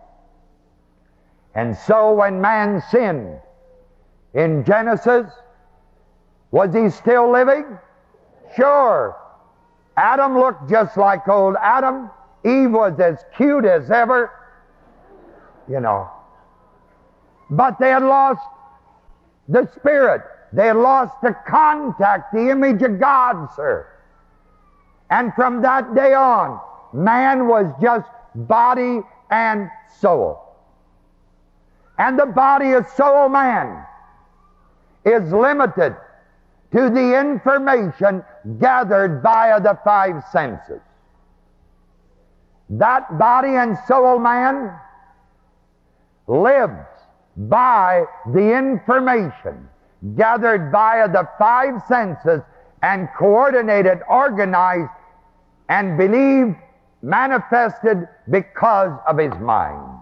And 1.55 1.77
so 1.77 2.13
when 2.13 2.41
man 2.41 2.81
sinned 2.89 3.39
in 4.33 4.63
Genesis, 4.65 5.29
was 6.51 6.73
he 6.73 6.89
still 6.89 7.31
living? 7.31 7.77
Sure. 8.55 9.15
Adam 9.97 10.37
looked 10.37 10.69
just 10.69 10.97
like 10.97 11.27
old 11.27 11.55
Adam. 11.61 12.09
Eve 12.43 12.71
was 12.71 12.99
as 12.99 13.23
cute 13.35 13.65
as 13.65 13.91
ever. 13.91 14.31
You 15.69 15.79
know. 15.79 16.09
But 17.49 17.79
they 17.79 17.89
had 17.89 18.03
lost 18.03 18.41
the 19.47 19.69
Spirit. 19.75 20.21
They 20.51 20.71
lost 20.71 21.19
the 21.21 21.35
contact, 21.47 22.33
the 22.33 22.49
image 22.49 22.81
of 22.83 22.99
God, 22.99 23.49
sir. 23.55 23.87
And 25.09 25.33
from 25.33 25.61
that 25.63 25.95
day 25.95 26.13
on, 26.13 26.59
man 26.93 27.47
was 27.47 27.65
just 27.81 28.07
body 28.35 29.01
and 29.29 29.69
soul. 29.99 30.39
And 31.97 32.17
the 32.17 32.25
body 32.27 32.73
of 32.73 32.87
soul 32.89 33.29
man 33.29 33.85
is 35.05 35.31
limited 35.31 35.95
to 36.71 36.89
the 36.89 37.19
information 37.19 38.23
gathered 38.59 39.21
via 39.21 39.61
the 39.61 39.77
five 39.83 40.23
senses. 40.31 40.81
That 42.69 43.17
body 43.19 43.55
and 43.55 43.77
soul 43.87 44.17
man 44.17 44.73
lives 46.27 46.87
by 47.35 48.05
the 48.33 48.57
information 48.57 49.67
gathered 50.15 50.71
via 50.71 51.07
the 51.07 51.27
five 51.39 51.81
senses 51.87 52.41
and 52.81 53.07
coordinated, 53.17 53.99
organized, 54.09 54.91
and 55.69 55.97
believed, 55.97 56.55
manifested 57.01 58.07
because 58.29 58.97
of 59.07 59.17
his 59.17 59.33
mind 59.39 59.99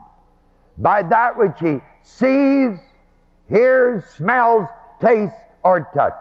by 0.78 1.04
that 1.04 1.38
which 1.38 1.60
he 1.60 1.80
sees, 2.02 2.78
hears, 3.50 4.04
smells, 4.06 4.68
tastes, 5.00 5.36
or 5.64 5.88
touch. 5.94 6.14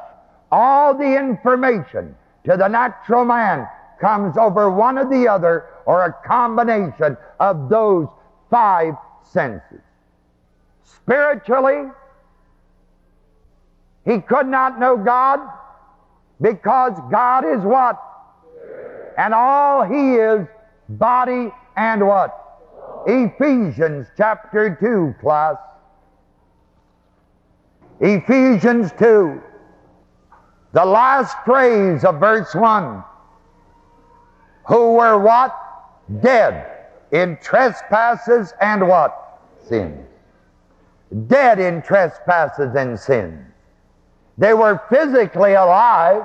All 0.53 0.95
the 0.95 1.19
information 1.19 2.15
to 2.45 2.57
the 2.57 2.69
natural 2.69 3.25
man 3.25 3.67
comes 4.01 4.37
over 4.37 4.71
one 4.71 4.99
or 4.99 5.09
the 5.09 5.29
other 5.29 5.67
or 5.87 6.05
a 6.05 6.29
combination 6.29 7.17
of 7.39 7.69
those 7.69 8.09
five 8.51 8.95
senses. 9.23 9.81
Spiritually, 10.97 11.91
he 14.05 14.21
could 14.21 14.47
not 14.47 14.79
know 14.81 14.97
God 14.97 15.41
because 16.41 16.93
God 17.11 17.45
is 17.45 17.63
what? 17.63 18.01
And 19.19 19.35
all 19.35 19.85
he 19.85 20.15
is, 20.15 20.47
body 20.89 21.53
and 21.77 22.07
what? 22.07 22.37
Ephesians 23.07 24.07
chapter 24.17 24.77
2, 24.81 25.21
class. 25.21 25.57
Ephesians 28.01 28.93
2, 28.99 29.41
the 30.73 30.85
last 30.85 31.37
phrase 31.45 32.05
of 32.05 32.19
verse 32.19 32.55
1. 32.55 33.05
Who 34.67 34.95
were 34.95 35.19
what? 35.19 35.55
Dead 36.23 36.89
in 37.13 37.37
trespasses 37.43 38.55
and 38.61 38.87
what? 38.89 39.41
Sins. 39.69 40.10
Dead 41.27 41.59
in 41.59 41.83
trespasses 41.83 42.75
and 42.75 42.99
sins. 42.99 43.47
They 44.39 44.55
were 44.55 44.81
physically 44.89 45.55
alive. 45.55 46.23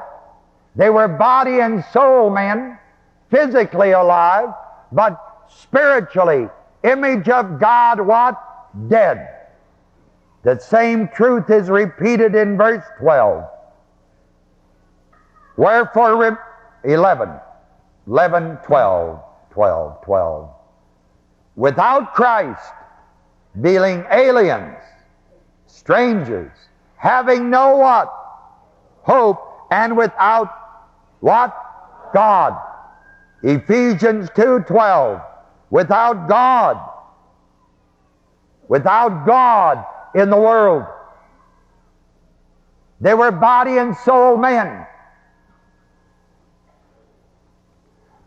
They 0.76 0.90
were 0.90 1.08
body 1.08 1.60
and 1.60 1.84
soul 1.86 2.30
men, 2.30 2.78
physically 3.30 3.92
alive, 3.92 4.50
but 4.92 5.20
spiritually 5.50 6.50
image 6.84 7.30
of 7.30 7.60
God 7.60 8.00
what? 8.00 8.40
Dead. 8.88 9.30
The 10.44 10.60
same 10.60 11.08
truth 11.08 11.50
is 11.50 11.70
repeated 11.70 12.36
in 12.36 12.58
verse 12.58 12.86
12. 13.00 13.44
Wherefore, 15.58 16.38
11, 16.84 17.30
11, 18.08 18.58
12, 18.64 19.24
12, 19.52 20.02
12. 20.04 20.50
Without 21.56 22.14
Christ, 22.14 22.74
being 23.62 24.06
aliens, 24.12 24.78
strangers, 25.68 26.52
having 26.98 27.50
no 27.50 27.78
what? 27.78 28.12
Hope, 29.04 29.40
and 29.72 29.96
without 29.98 30.50
what? 31.20 31.56
God. 32.14 32.58
Ephesians 33.44 34.30
2.12 34.32 35.24
without 35.70 36.28
God, 36.30 36.78
without 38.68 39.26
God 39.26 39.86
in 40.14 40.30
the 40.30 40.38
world. 40.38 40.86
They 43.02 43.14
were 43.14 43.32
body 43.32 43.78
and 43.78 43.96
soul 43.98 44.38
men. 44.38 44.86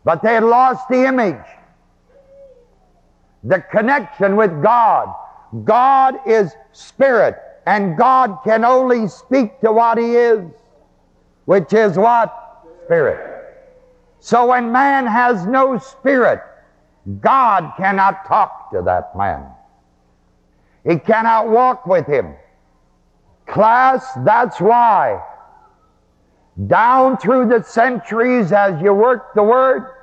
But 0.04 0.22
they 0.22 0.34
had 0.34 0.44
lost 0.44 0.88
the 0.88 1.06
image, 1.06 1.44
the 3.48 3.60
connection 3.60 4.36
with 4.36 4.62
God. 4.62 5.14
God 5.64 6.20
is 6.26 6.52
spirit, 6.72 7.36
and 7.66 7.96
God 7.96 8.38
can 8.44 8.64
only 8.64 9.08
speak 9.08 9.60
to 9.62 9.72
what 9.72 9.96
He 9.96 10.14
is, 10.14 10.44
which 11.46 11.72
is 11.72 11.96
what? 11.96 12.30
Spirit. 12.84 13.38
So 14.20 14.48
when 14.48 14.70
man 14.70 15.06
has 15.06 15.46
no 15.46 15.78
spirit, 15.78 16.42
God 17.20 17.72
cannot 17.78 18.26
talk 18.26 18.70
to 18.72 18.82
that 18.82 19.16
man. 19.16 19.46
He 20.86 20.98
cannot 20.98 21.48
walk 21.48 21.86
with 21.86 22.06
him. 22.06 22.34
Class, 23.46 24.06
that's 24.24 24.60
why. 24.60 25.22
Down 26.66 27.16
through 27.16 27.48
the 27.48 27.62
centuries, 27.62 28.52
as 28.52 28.80
you 28.82 28.92
work 28.92 29.34
the 29.34 29.42
Word, 29.42 29.97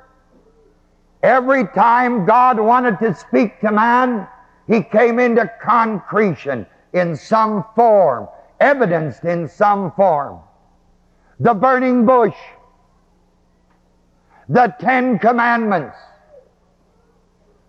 every 1.26 1.66
time 1.68 2.24
God 2.24 2.58
wanted 2.58 2.98
to 3.00 3.14
speak 3.14 3.60
to 3.60 3.72
man, 3.72 4.26
He 4.66 4.82
came 4.82 5.18
into 5.18 5.50
concretion 5.60 6.66
in 6.92 7.16
some 7.16 7.64
form, 7.74 8.28
evidenced 8.60 9.24
in 9.24 9.48
some 9.48 9.92
form. 9.92 10.40
The 11.40 11.52
burning 11.52 12.06
bush, 12.06 12.36
the 14.48 14.74
Ten 14.80 15.18
Commandments, 15.18 15.96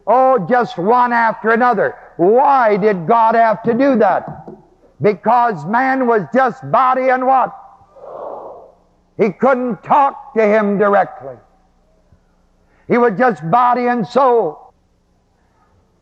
Oh, 0.09 0.39
just 0.49 0.77
one 0.77 1.11
after 1.11 1.49
another. 1.49 1.97
Why 2.15 2.77
did 2.77 3.07
God 3.07 3.35
have 3.35 3.61
to 3.63 3.73
do 3.73 3.97
that? 3.97 4.47
Because 5.01 5.65
man 5.65 6.07
was 6.07 6.21
just 6.33 6.71
body 6.71 7.09
and 7.09 7.27
what? 7.27 7.53
He 9.17 9.31
couldn't 9.31 9.83
talk 9.83 10.33
to 10.35 10.43
him 10.43 10.77
directly. 10.77 11.35
He 12.87 12.97
was 12.97 13.17
just 13.17 13.49
body 13.49 13.87
and 13.87 14.07
soul. 14.07 14.73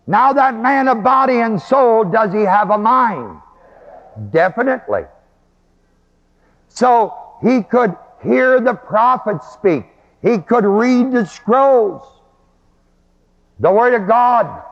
Now, 0.07 0.33
that 0.33 0.55
man 0.55 0.87
of 0.87 1.03
body 1.03 1.39
and 1.39 1.59
soul, 1.59 2.03
does 2.03 2.31
he 2.31 2.41
have 2.41 2.69
a 2.69 2.77
mind? 2.77 3.39
Definitely. 4.29 5.05
So 6.69 7.13
he 7.41 7.63
could 7.63 7.95
hear 8.21 8.59
the 8.59 8.73
prophets 8.73 9.47
speak, 9.53 9.85
he 10.21 10.37
could 10.39 10.65
read 10.65 11.11
the 11.11 11.25
scrolls, 11.25 12.03
the 13.59 13.71
Word 13.71 13.93
of 13.93 14.07
God, 14.07 14.63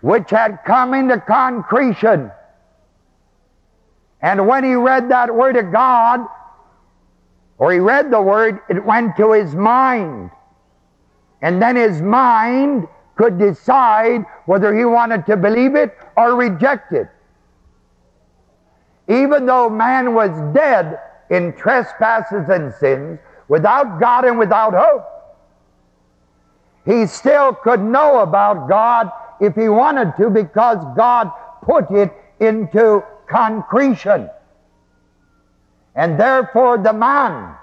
which 0.00 0.30
had 0.30 0.58
come 0.66 0.92
into 0.92 1.20
concretion. 1.20 2.30
And 4.20 4.46
when 4.46 4.64
he 4.64 4.74
read 4.74 5.10
that 5.10 5.34
Word 5.34 5.56
of 5.56 5.70
God, 5.70 6.26
or 7.58 7.72
he 7.72 7.78
read 7.78 8.10
the 8.10 8.20
Word, 8.20 8.60
it 8.68 8.84
went 8.84 9.16
to 9.16 9.32
his 9.32 9.54
mind. 9.54 10.30
And 11.44 11.60
then 11.60 11.76
his 11.76 12.00
mind 12.00 12.88
could 13.16 13.38
decide 13.38 14.24
whether 14.46 14.74
he 14.74 14.86
wanted 14.86 15.26
to 15.26 15.36
believe 15.36 15.74
it 15.74 15.94
or 16.16 16.36
reject 16.36 16.94
it. 16.94 17.06
Even 19.08 19.44
though 19.44 19.68
man 19.68 20.14
was 20.14 20.30
dead 20.54 20.98
in 21.28 21.52
trespasses 21.52 22.48
and 22.48 22.72
sins, 22.72 23.18
without 23.48 24.00
God 24.00 24.24
and 24.24 24.38
without 24.38 24.72
hope, 24.72 25.04
he 26.86 27.04
still 27.04 27.52
could 27.52 27.80
know 27.82 28.20
about 28.20 28.66
God 28.66 29.10
if 29.38 29.54
he 29.54 29.68
wanted 29.68 30.16
to 30.16 30.30
because 30.30 30.78
God 30.96 31.30
put 31.60 31.90
it 31.90 32.10
into 32.40 33.04
concretion. 33.26 34.30
And 35.94 36.18
therefore, 36.18 36.78
the 36.78 36.94
man 36.94 37.54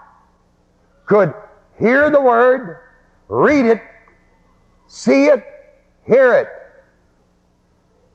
could 1.07 1.33
hear 1.79 2.11
the 2.11 2.21
word, 2.21 2.77
read 3.31 3.65
it, 3.65 3.81
see 4.87 5.27
it, 5.27 5.41
hear 6.05 6.33
it, 6.33 6.49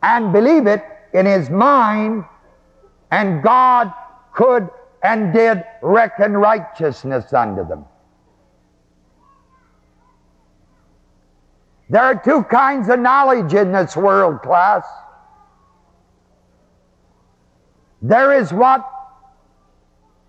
and 0.02 0.31
believe 0.31 0.66
it 0.66 0.85
in 1.14 1.24
his 1.24 1.48
mind, 1.48 2.22
and 3.11 3.42
God 3.42 3.92
could 4.35 4.68
and 5.02 5.33
did 5.33 5.64
reckon 5.81 6.37
righteousness 6.37 7.33
unto 7.33 7.66
them. 7.66 7.87
There 11.88 12.02
are 12.02 12.20
two 12.22 12.42
kinds 12.44 12.90
of 12.90 12.98
knowledge 13.00 13.55
in 13.55 13.72
this 13.72 13.96
world, 13.96 14.42
class. 14.42 14.85
There 18.02 18.38
is 18.38 18.52
what 18.52 18.87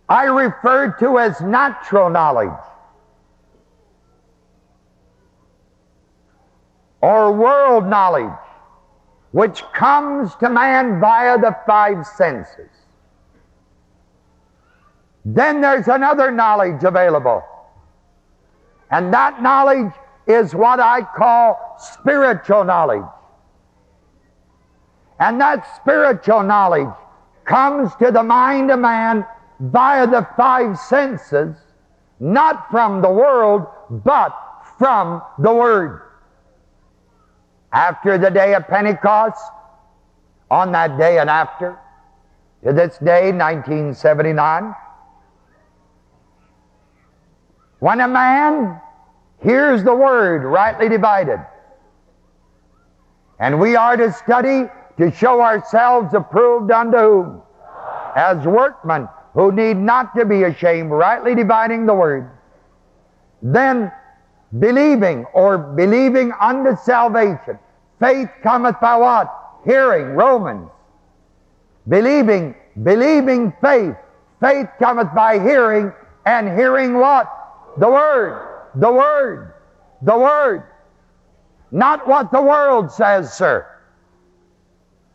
I 0.08 0.26
refer 0.26 0.96
to 1.00 1.20
as 1.20 1.42
natural 1.42 2.10
knowledge 2.10 2.54
or 7.02 7.32
world 7.32 7.86
knowledge, 7.88 8.34
which 9.32 9.64
comes 9.74 10.36
to 10.36 10.50
man 10.50 11.00
via 11.00 11.38
the 11.38 11.56
five 11.66 12.06
senses. 12.06 12.70
Then 15.26 15.62
there's 15.62 15.88
another 15.88 16.32
knowledge 16.32 16.84
available, 16.84 17.44
and 18.92 19.14
that 19.14 19.42
knowledge 19.42 19.92
is 20.26 20.56
what 20.56 20.80
I 20.80 21.02
call 21.02 21.76
spiritual 21.78 22.64
knowledge. 22.64 23.04
And 25.20 25.42
that 25.42 25.68
spiritual 25.76 26.44
knowledge 26.44 26.94
comes 27.46 27.96
to 27.96 28.12
the 28.12 28.24
mind 28.24 28.70
of 28.72 28.80
man 28.80 29.26
via 29.60 30.06
the 30.06 30.28
five 30.38 30.78
senses, 30.78 31.56
not 32.20 32.70
from 32.70 33.02
the 33.02 33.10
world, 33.10 33.66
but 33.90 34.38
from 34.78 35.22
the 35.40 35.54
Word. 35.54 36.02
After 37.78 38.18
the 38.18 38.32
day 38.32 38.56
of 38.56 38.68
Pentecost, 38.68 39.40
on 40.50 40.72
that 40.72 40.98
day 40.98 41.20
and 41.20 41.30
after, 41.30 41.78
to 42.64 42.74
this 42.74 42.98
day, 42.98 43.32
1979, 43.32 44.74
when 47.78 48.02
a 48.02 48.08
man 48.08 48.82
hears 49.44 49.84
the 49.84 49.94
Word 49.94 50.44
rightly 50.44 50.90
divided, 50.90 51.40
and 53.38 53.60
we 53.60 53.76
are 53.76 53.96
to 53.96 54.12
study 54.12 54.64
to 54.98 55.12
show 55.12 55.40
ourselves 55.40 56.16
approved 56.16 56.72
unto 56.72 56.98
whom? 56.98 57.42
As 58.16 58.44
workmen 58.44 59.08
who 59.36 59.52
need 59.52 59.78
not 59.78 60.16
to 60.16 60.26
be 60.26 60.46
ashamed, 60.46 60.90
rightly 60.90 61.36
dividing 61.36 61.86
the 61.86 61.94
word. 61.94 62.32
Then 63.44 63.92
believing 64.58 65.26
or 65.26 65.60
believing 65.60 66.34
unto 66.42 66.76
salvation. 66.76 67.60
Faith 68.00 68.30
cometh 68.44 68.80
by 68.80 68.96
what? 68.96 69.34
Hearing, 69.66 70.16
Romans. 70.16 70.70
Believing, 71.88 72.56
believing 72.84 73.54
faith. 73.62 73.96
Faith 74.40 74.68
cometh 74.80 75.14
by 75.16 75.40
hearing, 75.40 75.92
and 76.26 76.48
hearing 76.48 76.98
what? 76.98 77.32
The 77.78 77.90
Word. 77.90 78.70
The 78.76 78.92
Word. 78.92 79.54
The 80.02 80.18
Word. 80.18 80.64
Not 81.72 82.08
what 82.08 82.32
the 82.32 82.42
world 82.42 82.92
says, 82.92 83.34
sir. 83.34 83.66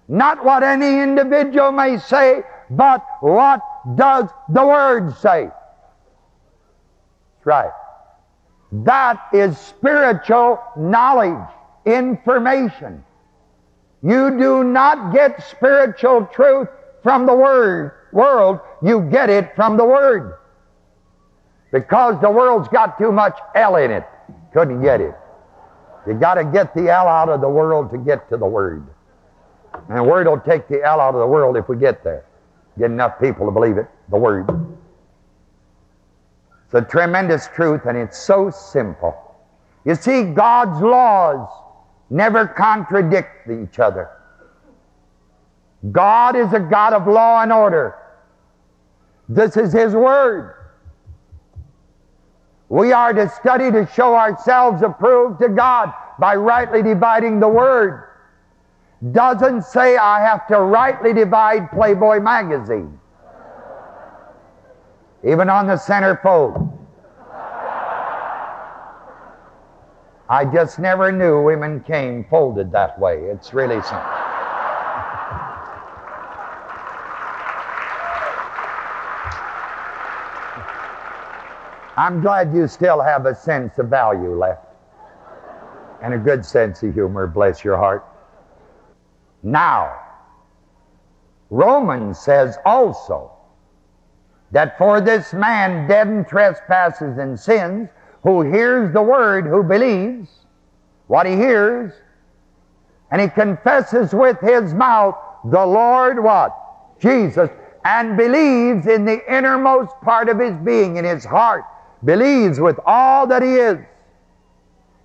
Not 0.08 0.44
what 0.44 0.62
any 0.62 1.00
individual 1.00 1.72
may 1.72 1.98
say, 1.98 2.42
but 2.70 3.04
what 3.20 3.60
does 3.94 4.28
the 4.48 4.66
Word 4.66 5.16
say? 5.16 5.48
Right. 7.44 7.72
That 8.72 9.28
is 9.32 9.58
spiritual 9.58 10.60
knowledge, 10.76 11.48
information. 11.84 13.04
You 14.02 14.36
do 14.38 14.64
not 14.64 15.12
get 15.12 15.42
spiritual 15.44 16.26
truth 16.26 16.68
from 17.02 17.26
the 17.26 17.34
Word 17.34 17.92
world, 18.12 18.60
you 18.82 19.00
get 19.10 19.30
it 19.30 19.56
from 19.56 19.76
the 19.76 19.84
Word. 19.84 20.38
Because 21.72 22.20
the 22.20 22.30
world's 22.30 22.68
got 22.68 22.98
too 22.98 23.10
much 23.10 23.38
L 23.54 23.76
in 23.76 23.90
it. 23.90 24.04
Couldn't 24.52 24.82
get 24.82 25.00
it. 25.00 25.14
You 26.06 26.14
got 26.14 26.34
to 26.34 26.44
get 26.44 26.74
the 26.74 26.90
L 26.90 27.08
out 27.08 27.28
of 27.28 27.40
the 27.40 27.48
world 27.48 27.90
to 27.92 27.98
get 27.98 28.28
to 28.28 28.36
the 28.36 28.46
Word. 28.46 28.86
And 29.88 29.98
the 29.98 30.02
Word 30.02 30.26
will 30.26 30.40
take 30.40 30.68
the 30.68 30.82
L 30.82 31.00
out 31.00 31.14
of 31.14 31.20
the 31.20 31.26
world 31.26 31.56
if 31.56 31.68
we 31.68 31.76
get 31.76 32.04
there. 32.04 32.24
Get 32.78 32.90
enough 32.90 33.18
people 33.20 33.46
to 33.46 33.52
believe 33.52 33.78
it, 33.78 33.86
the 34.10 34.18
Word. 34.18 34.48
It's 36.64 36.74
a 36.74 36.82
tremendous 36.82 37.48
truth, 37.48 37.86
and 37.86 37.96
it's 37.96 38.18
so 38.18 38.50
simple. 38.50 39.16
You 39.84 39.94
see, 39.94 40.24
God's 40.24 40.80
laws 40.80 41.48
never 42.12 42.46
contradict 42.46 43.48
each 43.50 43.78
other. 43.78 44.10
God 45.90 46.36
is 46.36 46.52
a 46.52 46.60
God 46.60 46.92
of 46.92 47.08
law 47.08 47.42
and 47.42 47.52
order. 47.52 47.96
This 49.28 49.56
is 49.56 49.72
His 49.72 49.94
Word. 49.94 50.54
We 52.68 52.92
are 52.92 53.12
to 53.12 53.28
study 53.28 53.70
to 53.70 53.86
show 53.94 54.14
ourselves 54.14 54.82
approved 54.82 55.40
to 55.40 55.48
God 55.48 55.92
by 56.18 56.36
rightly 56.36 56.82
dividing 56.82 57.40
the 57.40 57.48
Word 57.48 58.04
doesn't 59.10 59.62
say 59.62 59.96
I 59.96 60.20
have 60.20 60.46
to 60.46 60.60
rightly 60.60 61.12
divide 61.12 61.70
Playboy 61.72 62.20
magazine. 62.20 63.00
Even 65.24 65.50
on 65.50 65.66
the 65.66 65.74
centerfold. 65.74 66.71
I 70.32 70.46
just 70.46 70.78
never 70.78 71.12
knew 71.12 71.42
women 71.42 71.80
came 71.80 72.24
folded 72.24 72.72
that 72.72 72.98
way. 72.98 73.18
It's 73.18 73.52
really 73.52 73.82
something. 73.82 73.98
I'm 81.98 82.22
glad 82.22 82.54
you 82.54 82.66
still 82.66 83.02
have 83.02 83.26
a 83.26 83.34
sense 83.34 83.78
of 83.78 83.88
value 83.88 84.34
left 84.34 84.64
and 86.00 86.14
a 86.14 86.18
good 86.18 86.46
sense 86.46 86.82
of 86.82 86.94
humor, 86.94 87.26
bless 87.26 87.62
your 87.62 87.76
heart. 87.76 88.02
Now, 89.42 90.00
Romans 91.50 92.18
says 92.18 92.56
also 92.64 93.32
that 94.50 94.78
for 94.78 95.02
this 95.02 95.34
man 95.34 95.86
dead 95.86 96.08
in 96.08 96.24
trespasses 96.24 97.18
and 97.18 97.38
sins, 97.38 97.90
who 98.22 98.42
hears 98.42 98.92
the 98.92 99.02
word, 99.02 99.46
who 99.46 99.62
believes 99.62 100.30
what 101.06 101.26
he 101.26 101.34
hears, 101.34 101.92
and 103.10 103.20
he 103.20 103.28
confesses 103.28 104.14
with 104.14 104.38
his 104.40 104.72
mouth 104.72 105.16
the 105.44 105.64
Lord 105.64 106.22
what? 106.22 106.56
Jesus, 107.00 107.50
and 107.84 108.16
believes 108.16 108.86
in 108.86 109.04
the 109.04 109.20
innermost 109.30 109.92
part 110.02 110.28
of 110.28 110.38
his 110.38 110.54
being, 110.64 110.96
in 110.96 111.04
his 111.04 111.24
heart, 111.24 111.64
believes 112.04 112.60
with 112.60 112.78
all 112.86 113.26
that 113.26 113.42
he 113.42 113.56
is, 113.56 113.78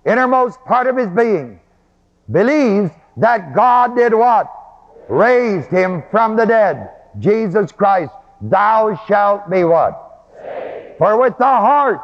innermost 0.06 0.64
part 0.64 0.86
of 0.86 0.96
his 0.96 1.08
being, 1.08 1.60
believes 2.30 2.90
that 3.16 3.54
God 3.54 3.96
did 3.96 4.14
what? 4.14 4.46
Raised 5.08 5.70
him 5.70 6.04
from 6.10 6.36
the 6.36 6.46
dead. 6.46 6.90
Jesus 7.18 7.72
Christ, 7.72 8.12
thou 8.40 9.00
shalt 9.08 9.50
be 9.50 9.64
what? 9.64 10.04
For 10.98 11.20
with 11.20 11.36
the 11.38 11.44
heart 11.44 12.00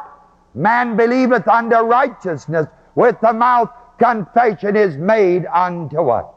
man 0.55 0.95
believeth 0.95 1.47
unto 1.47 1.75
righteousness, 1.77 2.67
with 2.95 3.19
the 3.21 3.33
mouth 3.33 3.69
confession 3.99 4.75
is 4.75 4.97
made 4.97 5.45
unto 5.47 6.01
what? 6.01 6.33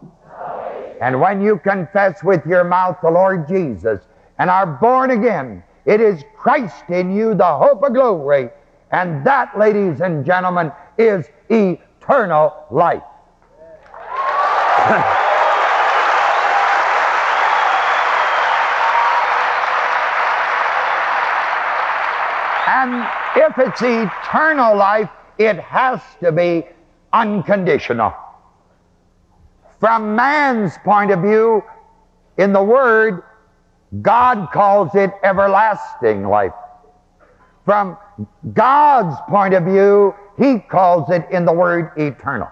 And 1.01 1.21
when 1.21 1.41
you 1.41 1.59
confess 1.59 2.23
with 2.25 2.45
your 2.45 2.65
mouth 2.65 2.97
the 3.03 3.11
Lord 3.11 3.47
Jesus 3.47 4.01
and 4.39 4.51
are 4.51 4.67
born 4.67 5.13
again, 5.13 5.63
it 5.87 6.01
is 6.01 6.25
Christ 6.37 6.91
in 6.91 7.15
you, 7.15 7.35
the 7.35 7.57
hope 7.57 7.83
of 7.83 7.95
glory. 7.95 8.51
And 8.91 9.25
that, 9.25 9.57
ladies 9.59 10.01
and 10.01 10.25
gentlemen, 10.25 10.73
is 10.99 11.27
eternal 11.49 12.67
life. 12.71 13.03
and 22.69 23.28
if 23.39 23.57
it's 23.57 23.81
eternal 23.81 24.77
life, 24.77 25.09
it 25.39 25.61
has 25.61 26.01
to 26.21 26.33
be 26.33 26.67
unconditional. 27.13 28.13
From 29.79 30.17
man's 30.17 30.77
point 30.79 31.13
of 31.13 31.21
view, 31.21 31.63
in 32.37 32.53
the 32.53 32.63
Word, 32.63 33.23
God 34.03 34.51
calls 34.53 34.95
it 34.95 35.13
everlasting 35.23 36.27
life. 36.29 36.53
From 37.65 37.97
God's 38.53 39.17
point 39.29 39.55
of 39.55 39.65
view, 39.65 40.15
He 40.37 40.59
calls 40.59 41.09
it 41.11 41.25
in 41.31 41.45
the 41.45 41.53
Word 41.53 41.93
eternal. 41.97 42.49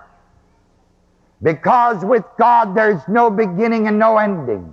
Because 1.42 2.04
with 2.04 2.24
God 2.38 2.76
there's 2.76 3.02
no 3.08 3.28
beginning 3.28 3.88
and 3.88 3.98
no 3.98 4.18
ending. 4.18 4.72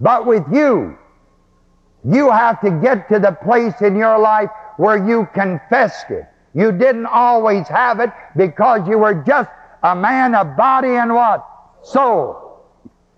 But 0.00 0.24
with 0.24 0.44
you, 0.50 0.96
you 2.04 2.30
have 2.30 2.60
to 2.62 2.70
get 2.70 3.08
to 3.10 3.18
the 3.18 3.32
place 3.32 3.82
in 3.82 3.96
your 3.96 4.18
life 4.18 4.50
where 4.80 4.96
you 4.96 5.28
confessed 5.34 6.10
it. 6.10 6.24
You 6.54 6.72
didn't 6.72 7.04
always 7.04 7.68
have 7.68 8.00
it 8.00 8.10
because 8.34 8.88
you 8.88 8.96
were 8.96 9.12
just 9.12 9.50
a 9.82 9.94
man 9.94 10.34
of 10.34 10.56
body 10.56 10.88
and 10.88 11.14
what? 11.14 11.46
Soul. 11.82 12.64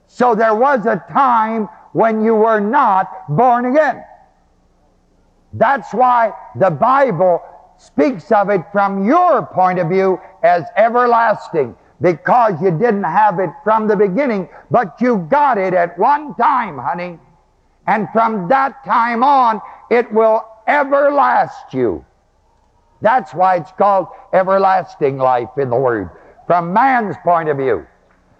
So 0.09 0.35
there 0.35 0.57
was 0.57 0.87
a 0.87 1.05
time 1.12 1.68
when 1.92 2.25
you 2.25 2.35
were 2.35 2.59
not 2.59 3.07
born 3.29 3.66
again. 3.66 4.03
That's 5.53 5.94
why 5.94 6.33
the 6.57 6.70
Bible 6.70 7.40
speaks 7.79 8.33
of 8.33 8.51
it 8.51 8.62
from 8.72 9.07
your 9.07 9.46
point 9.46 9.79
of 9.79 9.88
view 9.88 10.20
as 10.42 10.64
everlasting 10.77 11.77
because 12.01 12.61
you 12.61 12.72
didn't 12.72 13.05
have 13.05 13.38
it 13.38 13.51
from 13.62 13.87
the 13.87 13.94
beginning, 13.94 14.48
but 14.72 15.01
you 15.01 15.29
got 15.31 15.59
it 15.59 15.75
at 15.75 15.96
one 15.96 16.35
time, 16.35 16.77
honey. 16.77 17.20
And 17.87 18.09
from 18.12 18.48
that 18.48 18.85
time 18.85 19.22
on, 19.22 19.61
it 19.92 20.12
will 20.12 20.44
everlast 20.68 21.72
you. 21.72 22.05
That's 23.01 23.35
why 23.35 23.57
it's 23.57 23.72
called 23.72 24.09
everlasting 24.33 25.18
life 25.18 25.51
in 25.59 25.70
the 25.70 25.77
Word, 25.77 26.11
from 26.46 26.72
man's 26.72 27.16
point 27.25 27.48
of 27.48 27.57
view. 27.57 27.87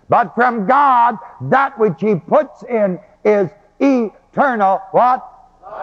But 0.09 0.35
from 0.35 0.67
God, 0.67 1.17
that 1.43 1.79
which 1.79 2.01
He 2.01 2.15
puts 2.15 2.63
in 2.65 3.01
is 3.25 3.51
eternal 3.81 4.81
what? 4.93 5.29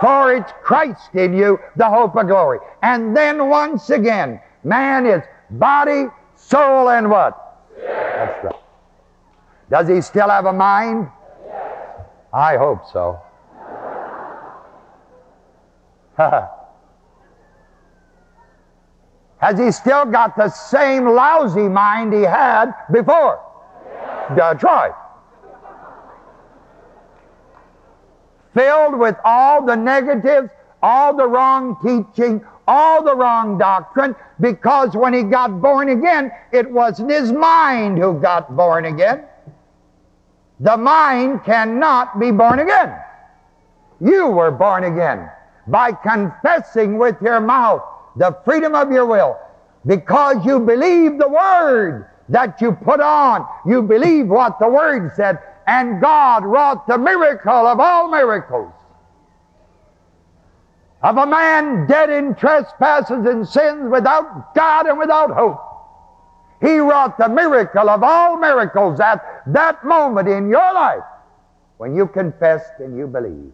For 0.02 0.34
it's 0.34 0.52
Christ 0.64 1.14
in 1.14 1.34
you, 1.34 1.60
the 1.76 1.90
hope 1.90 2.16
of 2.16 2.28
glory. 2.28 2.60
And 2.84 3.16
then 3.16 3.50
once 3.50 3.90
again, 3.90 4.40
man 4.64 5.06
is 5.06 5.24
body, 5.50 6.06
soul, 6.36 6.90
and 6.90 7.10
what? 7.10 7.66
That's 7.76 8.44
right. 8.46 8.56
Does 9.70 9.88
he 9.88 10.02
still 10.02 10.30
have 10.30 10.46
a 10.46 10.54
mind? 10.54 11.10
Yes. 11.46 12.02
I 12.34 12.58
hope 12.58 12.88
so. 12.92 13.20
Has 19.38 19.58
he 19.58 19.72
still 19.72 20.06
got 20.06 20.36
the 20.36 20.50
same 20.50 21.08
lousy 21.08 21.70
mind 21.70 22.12
he 22.12 22.24
had 22.24 22.74
before? 22.92 23.42
That's 24.36 24.62
right. 24.64 24.92
Filled 28.54 29.00
with 29.00 29.16
all 29.24 29.66
the 29.66 29.76
negatives, 29.76 30.50
all 30.84 31.16
the 31.16 31.26
wrong 31.26 31.78
teaching, 31.82 32.44
all 32.68 33.02
the 33.02 33.16
wrong 33.16 33.58
doctrine, 33.58 34.14
because 34.42 34.98
when 34.98 35.14
he 35.14 35.24
got 35.24 35.62
born 35.62 35.88
again, 35.90 36.32
it 36.52 36.70
wasn't 36.70 37.10
his 37.10 37.32
mind 37.32 37.98
who 37.98 38.20
got 38.20 38.56
born 38.58 38.86
again. 38.86 39.24
The 40.60 40.76
mind 40.76 41.46
cannot 41.46 42.20
be 42.20 42.32
born 42.32 42.60
again. 42.60 42.94
You 44.02 44.28
were 44.28 44.52
born 44.52 44.84
again 44.84 45.30
by 45.70 45.92
confessing 45.92 46.98
with 46.98 47.22
your 47.22 47.40
mouth 47.40 47.82
the 48.16 48.38
freedom 48.44 48.76
of 48.76 48.92
your 48.92 49.06
will 49.06 49.38
because 49.86 50.46
you 50.46 50.60
believe 50.60 51.18
the 51.18 51.28
word 51.28 52.10
that 52.30 52.62
you 52.62 52.72
put 52.72 53.00
on. 53.00 53.48
You 53.66 53.82
believe 53.82 54.28
what 54.28 54.60
the 54.60 54.68
word 54.70 55.12
said, 55.16 55.40
and 55.68 56.02
God 56.02 56.44
wrought 56.44 56.88
the 56.88 56.98
miracle 56.98 57.68
of 57.68 57.80
all 57.80 58.10
miracles 58.10 58.74
of 61.02 61.18
a 61.18 61.26
man 61.26 61.88
dead 61.88 62.10
in 62.10 62.36
trespasses 62.36 63.26
and 63.26 63.48
sins 63.48 63.90
without 63.90 64.54
God 64.54 64.86
and 64.86 65.00
without 65.00 65.32
hope. 65.32 65.62
He 66.62 66.78
wrought 66.78 67.18
the 67.18 67.30
miracle 67.30 67.90
of 67.90 68.04
all 68.04 68.36
miracles 68.38 69.00
at 69.00 69.24
that 69.48 69.84
moment 69.86 70.28
in 70.28 70.50
your 70.50 70.74
life 70.74 71.04
when 71.78 71.96
you 71.96 72.06
confessed 72.06 72.74
and 72.80 72.98
you 72.98 73.08
believed. 73.08 73.54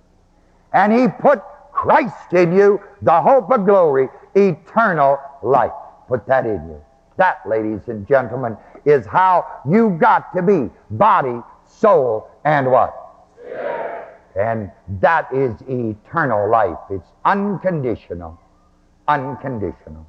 And 0.74 0.92
He 0.92 1.08
put 1.08 1.44
Christ 1.76 2.32
in 2.34 2.54
you, 2.54 2.82
the 3.02 3.22
hope 3.22 3.52
of 3.52 3.66
glory, 3.66 4.08
eternal 4.34 5.20
life. 5.44 5.74
Put 6.08 6.26
that 6.28 6.46
in 6.46 6.68
you. 6.70 6.82
That, 7.18 7.40
ladies 7.46 7.88
and 7.88 8.08
gentlemen, 8.08 8.58
is 8.86 9.06
how 9.06 9.46
you 9.70 9.92
got 10.00 10.34
to 10.36 10.42
be 10.42 10.70
body, 10.90 11.42
soul, 11.66 12.30
and 12.46 12.72
what? 12.72 12.96
And 14.36 14.72
that 15.02 15.32
is 15.34 15.54
eternal 15.68 16.50
life. 16.50 16.78
It's 16.90 17.08
unconditional. 17.26 18.40
Unconditional. 19.08 20.08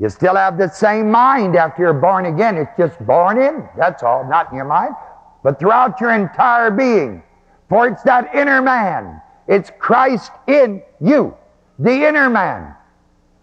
You 0.00 0.08
still 0.08 0.34
have 0.34 0.58
the 0.58 0.68
same 0.68 1.10
mind 1.10 1.56
after 1.56 1.82
you're 1.82 1.92
born 1.92 2.26
again. 2.26 2.56
It's 2.56 2.76
just 2.76 2.98
born 3.06 3.38
in. 3.38 3.68
That's 3.76 4.02
all. 4.02 4.28
Not 4.28 4.50
in 4.50 4.56
your 4.56 4.66
mind, 4.66 4.94
but 5.42 5.58
throughout 5.60 6.00
your 6.00 6.10
entire 6.10 6.70
being. 6.70 7.22
For 7.68 7.86
it's 7.86 8.02
that 8.02 8.34
inner 8.34 8.60
man 8.60 9.20
it's 9.46 9.70
Christ 9.78 10.32
in 10.46 10.82
you, 11.00 11.36
the 11.78 12.06
inner 12.06 12.30
man. 12.30 12.74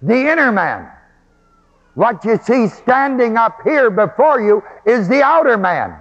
The 0.01 0.31
inner 0.31 0.51
man. 0.51 0.89
What 1.93 2.23
you 2.25 2.39
see 2.41 2.67
standing 2.67 3.37
up 3.37 3.59
here 3.63 3.89
before 3.89 4.41
you 4.41 4.63
is 4.85 5.07
the 5.07 5.21
outer 5.21 5.57
man. 5.57 5.97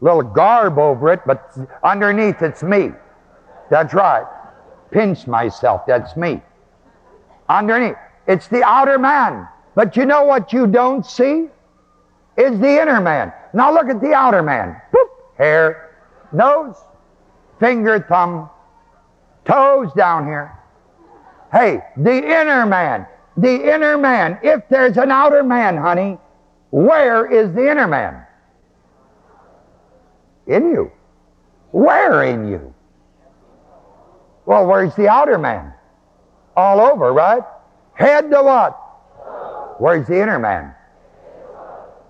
Little 0.00 0.22
garb 0.22 0.78
over 0.78 1.12
it, 1.12 1.20
but 1.26 1.56
underneath 1.82 2.40
it's 2.40 2.62
me. 2.62 2.92
That's 3.70 3.92
right. 3.92 4.24
Pinch 4.90 5.26
myself, 5.26 5.84
that's 5.86 6.16
me. 6.16 6.40
Underneath, 7.48 7.96
it's 8.26 8.48
the 8.48 8.62
outer 8.62 8.98
man. 8.98 9.48
But 9.74 9.96
you 9.96 10.06
know 10.06 10.24
what 10.24 10.52
you 10.52 10.66
don't 10.66 11.04
see? 11.04 11.48
Is 12.36 12.58
the 12.60 12.80
inner 12.80 13.00
man. 13.00 13.32
Now 13.52 13.72
look 13.72 13.88
at 13.88 14.00
the 14.00 14.12
outer 14.12 14.42
man. 14.42 14.80
Boop, 14.92 15.08
hair, 15.36 15.96
nose, 16.32 16.76
finger, 17.58 18.04
thumb, 18.08 18.48
toes 19.48 19.92
down 19.96 20.26
here. 20.26 20.54
Hey, 21.50 21.80
the 21.96 22.16
inner 22.16 22.66
man, 22.66 23.06
the 23.36 23.74
inner 23.74 23.96
man. 23.96 24.38
If 24.42 24.68
there's 24.68 24.96
an 24.98 25.10
outer 25.10 25.42
man, 25.42 25.76
honey, 25.76 26.18
where 26.70 27.26
is 27.26 27.52
the 27.54 27.70
inner 27.70 27.86
man? 27.86 28.22
In 30.46 30.70
you. 30.70 30.92
Where 31.70 32.24
in 32.24 32.48
you? 32.48 32.74
Well, 34.46 34.66
where's 34.66 34.94
the 34.94 35.08
outer 35.08 35.38
man? 35.38 35.72
All 36.56 36.80
over, 36.80 37.12
right? 37.12 37.42
Head 37.94 38.30
to 38.30 38.42
what? 38.42 38.72
Where's 39.78 40.06
the 40.06 40.20
inner 40.20 40.38
man? 40.38 40.74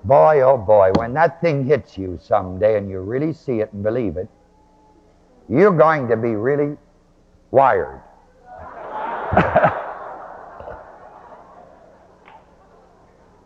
Boy, 0.05 0.41
oh 0.43 0.57
boy, 0.57 0.93
when 0.97 1.13
that 1.15 1.41
thing 1.41 1.67
hits 1.67 1.99
you 1.99 2.19
someday 2.23 2.79
and 2.79 2.89
you 2.89 3.01
really 3.01 3.33
see 3.33 3.61
it 3.61 3.73
and 3.73 3.83
believe 3.83 4.17
it, 4.17 4.29
you're 5.49 5.77
going 5.77 6.09
to 6.09 6.17
be 6.17 6.31
really 6.31 6.77
wired. 7.51 8.01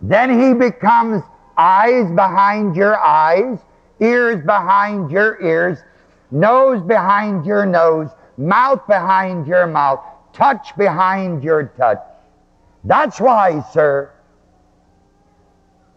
then 0.03 0.41
he 0.41 0.55
becomes 0.55 1.23
eyes 1.57 2.11
behind 2.11 2.77
your 2.77 2.99
eyes, 2.99 3.59
ears 4.01 4.45
behind 4.45 5.11
your 5.11 5.41
ears, 5.43 5.79
nose 6.31 6.83
behind 6.83 7.45
your 7.47 7.67
nose, 7.67 8.09
mouth 8.37 8.87
behind 8.87 9.47
your 9.47 9.67
mouth, 9.67 10.01
touch 10.33 10.77
behind 10.77 11.45
your 11.45 11.65
touch. 11.77 11.99
That's 12.85 13.21
why, 13.21 13.65
sir, 13.73 14.11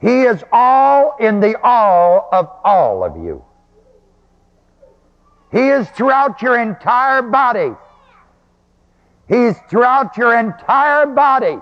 he 0.01 0.21
is 0.21 0.43
all 0.51 1.15
in 1.19 1.39
the 1.39 1.59
all 1.61 2.29
of 2.31 2.49
all 2.63 3.03
of 3.03 3.17
you. 3.17 3.43
He 5.51 5.69
is 5.69 5.89
throughout 5.91 6.41
your 6.41 6.59
entire 6.59 7.21
body. 7.21 7.71
He's 9.27 9.57
throughout 9.69 10.17
your 10.17 10.37
entire 10.37 11.07
body. 11.07 11.57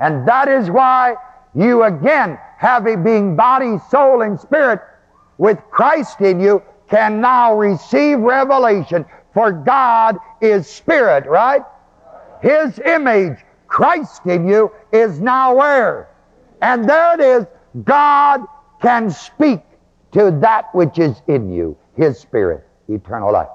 And 0.00 0.26
that 0.28 0.48
is 0.48 0.70
why 0.70 1.16
you 1.54 1.84
again, 1.84 2.38
having 2.56 3.02
being 3.02 3.36
body, 3.36 3.78
soul, 3.90 4.22
and 4.22 4.38
spirit 4.38 4.80
with 5.38 5.58
Christ 5.70 6.20
in 6.20 6.40
you, 6.40 6.62
can 6.88 7.20
now 7.20 7.54
receive 7.54 8.18
revelation. 8.18 9.04
For 9.34 9.52
God 9.52 10.16
is 10.40 10.66
spirit, 10.66 11.26
right? 11.26 11.62
His 12.42 12.78
image, 12.80 13.38
Christ 13.66 14.26
in 14.26 14.46
you, 14.46 14.72
is 14.92 15.20
now 15.20 15.54
where? 15.54 16.08
And 16.62 16.88
there 16.88 17.14
it 17.14 17.20
is. 17.20 17.46
God 17.84 18.40
can 18.80 19.10
speak 19.10 19.60
to 20.12 20.30
that 20.40 20.74
which 20.74 20.98
is 20.98 21.20
in 21.28 21.52
you, 21.52 21.76
His 21.96 22.18
Spirit, 22.18 22.66
eternal 22.88 23.32
life. 23.32 23.48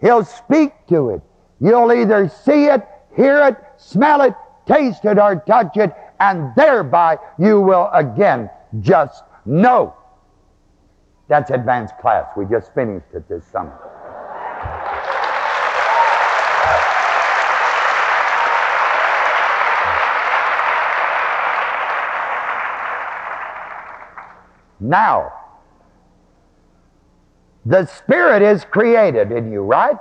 He'll 0.00 0.24
speak 0.24 0.72
to 0.88 1.10
it. 1.10 1.22
You'll 1.60 1.92
either 1.92 2.28
see 2.28 2.66
it, 2.66 2.86
hear 3.16 3.46
it, 3.46 3.56
smell 3.76 4.22
it, 4.22 4.34
taste 4.66 5.04
it, 5.04 5.18
or 5.18 5.36
touch 5.46 5.76
it, 5.76 5.92
and 6.20 6.54
thereby 6.56 7.18
you 7.38 7.60
will 7.60 7.90
again 7.92 8.50
just 8.80 9.22
know. 9.44 9.94
That's 11.28 11.50
advanced 11.50 11.98
class. 11.98 12.26
We 12.36 12.46
just 12.46 12.72
finished 12.74 13.06
it 13.12 13.28
this 13.28 13.44
summer. 13.46 13.76
Now, 24.80 25.32
the 27.66 27.84
Spirit 27.86 28.42
is 28.42 28.64
created 28.64 29.32
in 29.32 29.52
you, 29.52 29.62
right? 29.62 29.96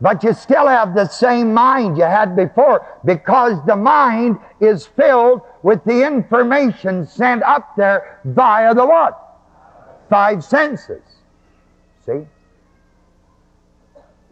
But 0.00 0.22
you 0.22 0.34
still 0.34 0.66
have 0.66 0.94
the 0.94 1.06
same 1.06 1.54
mind 1.54 1.96
you 1.96 2.04
had 2.04 2.36
before 2.36 2.86
because 3.04 3.64
the 3.64 3.76
mind 3.76 4.38
is 4.60 4.86
filled 4.86 5.42
with 5.62 5.82
the 5.84 6.06
information 6.06 7.06
sent 7.06 7.42
up 7.42 7.76
there 7.76 8.20
via 8.24 8.74
the 8.74 8.84
what? 8.84 9.20
Five 10.10 10.44
senses. 10.44 11.02
See? 12.04 12.26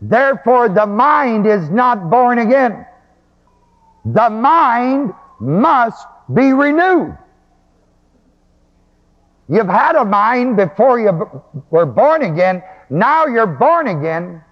Therefore, 0.00 0.68
the 0.68 0.86
mind 0.86 1.46
is 1.46 1.70
not 1.70 2.10
born 2.10 2.38
again. 2.38 2.84
The 4.04 4.28
mind 4.28 5.14
must 5.38 6.06
be 6.34 6.52
renewed. 6.52 7.16
You've 9.48 9.68
had 9.68 9.96
a 9.96 10.04
mind 10.04 10.56
before 10.56 10.98
you 10.98 11.42
were 11.70 11.86
born 11.86 12.22
again. 12.22 12.62
Now 12.90 13.26
you're 13.26 13.46
born 13.46 13.86
again. 13.86 14.42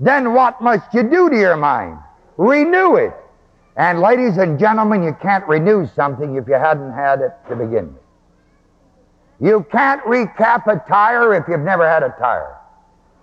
Then 0.00 0.32
what 0.32 0.60
must 0.60 0.92
you 0.94 1.02
do 1.02 1.28
to 1.28 1.36
your 1.36 1.56
mind? 1.56 1.98
Renew 2.36 2.96
it. 2.96 3.14
And 3.76 4.00
ladies 4.00 4.38
and 4.38 4.58
gentlemen, 4.58 5.02
you 5.02 5.16
can't 5.20 5.46
renew 5.46 5.86
something 5.86 6.36
if 6.36 6.48
you 6.48 6.54
hadn't 6.54 6.92
had 6.92 7.20
it 7.20 7.32
to 7.48 7.56
begin 7.56 7.94
with. 7.94 8.02
You 9.40 9.66
can't 9.70 10.02
recap 10.02 10.66
a 10.66 10.82
tire 10.88 11.34
if 11.34 11.44
you've 11.48 11.60
never 11.60 11.88
had 11.88 12.02
a 12.02 12.14
tire. 12.18 12.56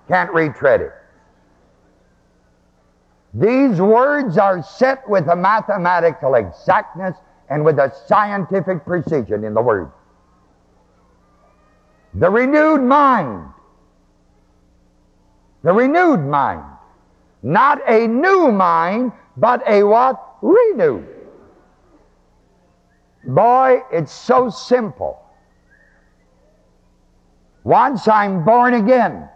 Can't 0.07 0.31
retread 0.31 0.81
it. 0.81 0.93
These 3.33 3.81
words 3.81 4.37
are 4.37 4.63
set 4.63 5.07
with 5.09 5.27
a 5.27 5.35
mathematical 5.35 6.35
exactness 6.35 7.17
and 7.49 7.65
with 7.65 7.79
a 7.79 7.93
scientific 8.07 8.85
precision 8.85 9.43
in 9.43 9.53
the 9.53 9.61
Word. 9.61 9.91
The 12.13 12.29
renewed 12.29 12.81
mind. 12.81 13.49
The 15.65 15.73
renewed 15.73 16.19
mind. 16.19 16.63
Not 17.41 17.81
a 17.89 18.07
new 18.07 18.51
mind, 18.51 19.11
but 19.35 19.67
a 19.67 19.81
what? 19.81 20.21
Renewed. 20.43 21.07
Boy, 23.23 23.81
it's 23.91 24.13
so 24.13 24.51
simple. 24.51 25.19
Once 27.63 28.07
I'm 28.07 28.45
born 28.45 28.75
again, 28.75 29.27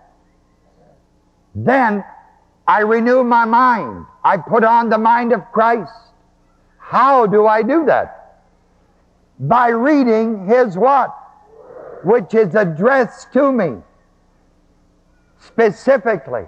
then 1.56 2.04
I 2.68 2.82
renew 2.82 3.24
my 3.24 3.46
mind. 3.46 4.06
I 4.24 4.38
put 4.38 4.64
on 4.64 4.90
the 4.90 5.00
mind 5.00 5.34
of 5.34 5.42
Christ. 5.52 5.92
How 6.78 7.26
do 7.26 7.48
I 7.48 7.64
do 7.64 7.86
that? 7.86 8.44
By 9.40 9.70
reading 9.70 10.46
His 10.46 10.78
what? 10.78 11.16
which 12.04 12.34
is 12.34 12.56
addressed 12.56 13.34
to 13.34 13.52
me 13.52 13.82
specifically. 15.40 16.46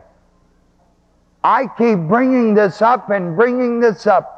I 1.43 1.67
keep 1.77 1.97
bringing 1.99 2.54
this 2.54 2.82
up 2.82 3.10
and 3.10 3.36
bringing 3.36 3.80
this 3.80 4.06
up. 4.06 4.38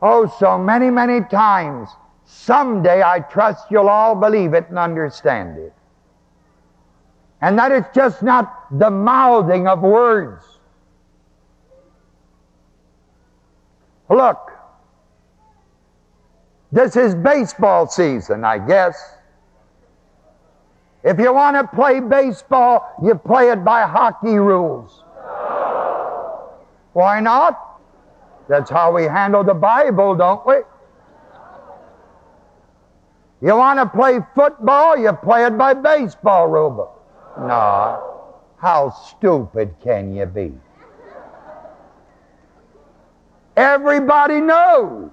Oh, 0.00 0.26
so 0.38 0.56
many, 0.56 0.90
many 0.90 1.20
times. 1.22 1.90
Someday 2.24 3.02
I 3.02 3.20
trust 3.20 3.70
you'll 3.70 3.88
all 3.88 4.14
believe 4.14 4.54
it 4.54 4.68
and 4.70 4.78
understand 4.78 5.58
it. 5.58 5.74
And 7.42 7.58
that 7.58 7.72
is 7.72 7.84
just 7.94 8.22
not 8.22 8.78
the 8.78 8.90
mouthing 8.90 9.66
of 9.66 9.82
words. 9.82 10.44
Look, 14.08 14.52
this 16.72 16.96
is 16.96 17.14
baseball 17.14 17.86
season, 17.86 18.44
I 18.44 18.58
guess. 18.58 19.16
If 21.04 21.20
you 21.20 21.34
want 21.34 21.56
to 21.56 21.76
play 21.76 22.00
baseball, 22.00 22.96
you 23.02 23.14
play 23.14 23.50
it 23.50 23.62
by 23.62 23.82
hockey 23.82 24.38
rules. 24.38 25.02
Why 26.94 27.20
not? 27.20 27.60
That's 28.48 28.70
how 28.70 28.92
we 28.92 29.04
handle 29.04 29.44
the 29.44 29.54
Bible, 29.54 30.14
don't 30.14 30.46
we? 30.46 30.56
You 33.42 33.56
want 33.56 33.78
to 33.78 33.86
play 33.86 34.20
football, 34.34 34.96
you 34.96 35.12
play 35.12 35.44
it 35.44 35.58
by 35.58 35.74
baseball 35.74 36.48
rule 36.48 36.98
No. 37.38 38.12
How 38.56 38.88
stupid 38.88 39.74
can 39.82 40.14
you 40.14 40.24
be? 40.24 40.54
Everybody 43.56 44.40
knows. 44.40 45.10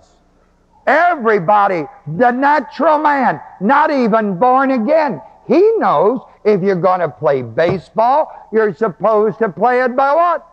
Everybody, 0.87 1.83
the 2.07 2.31
natural 2.31 2.97
man, 2.97 3.41
not 3.59 3.91
even 3.91 4.39
born 4.39 4.71
again, 4.71 5.21
he 5.47 5.59
knows 5.77 6.21
if 6.43 6.61
you're 6.61 6.75
going 6.75 6.99
to 7.01 7.09
play 7.09 7.41
baseball, 7.41 8.49
you're 8.51 8.73
supposed 8.73 9.39
to 9.39 9.49
play 9.49 9.81
it 9.81 9.95
by 9.95 10.13
what? 10.13 10.47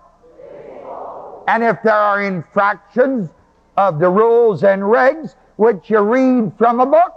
And 1.49 1.63
if 1.63 1.83
there 1.83 1.95
are 1.95 2.23
infractions 2.23 3.31
of 3.77 3.99
the 3.99 4.09
rules 4.09 4.65
and 4.65 4.83
regs, 4.83 5.35
which 5.57 5.89
you 5.89 6.01
read 6.01 6.53
from 6.59 6.81
a 6.81 6.87
book, 6.87 7.13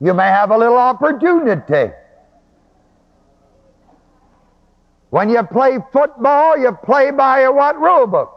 you 0.00 0.12
may 0.12 0.26
have 0.26 0.50
a 0.50 0.58
little 0.58 0.76
opportunity. 0.76 1.92
When 5.10 5.28
you 5.28 5.42
play 5.44 5.78
football, 5.92 6.58
you 6.58 6.72
play 6.72 7.10
by 7.10 7.40
a 7.40 7.52
what 7.52 7.78
rule 7.78 8.06
book? 8.06 8.32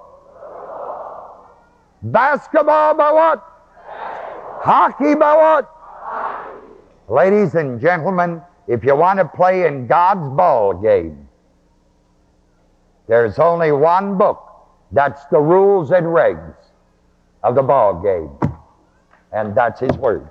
Basketball 2.04 2.94
by 2.96 3.12
what? 3.12 3.44
Basketball. 3.88 4.62
Hockey 4.62 5.16
by 5.16 5.36
what? 5.36 5.75
Ladies 7.08 7.54
and 7.54 7.80
gentlemen, 7.80 8.42
if 8.68 8.84
you 8.84 8.96
want 8.96 9.20
to 9.20 9.26
play 9.26 9.68
in 9.68 9.86
God's 9.86 10.28
ball 10.36 10.74
game, 10.74 11.30
there's 13.08 13.38
only 13.38 13.72
one 13.72 14.18
book. 14.18 14.42
That's 14.92 15.24
the 15.26 15.40
rules 15.40 15.92
and 15.92 16.08
regs 16.08 16.56
of 17.44 17.54
the 17.54 17.62
ball 17.62 18.02
game. 18.02 18.32
And 19.32 19.54
that's 19.54 19.80
His 19.80 19.96
Word. 19.98 20.28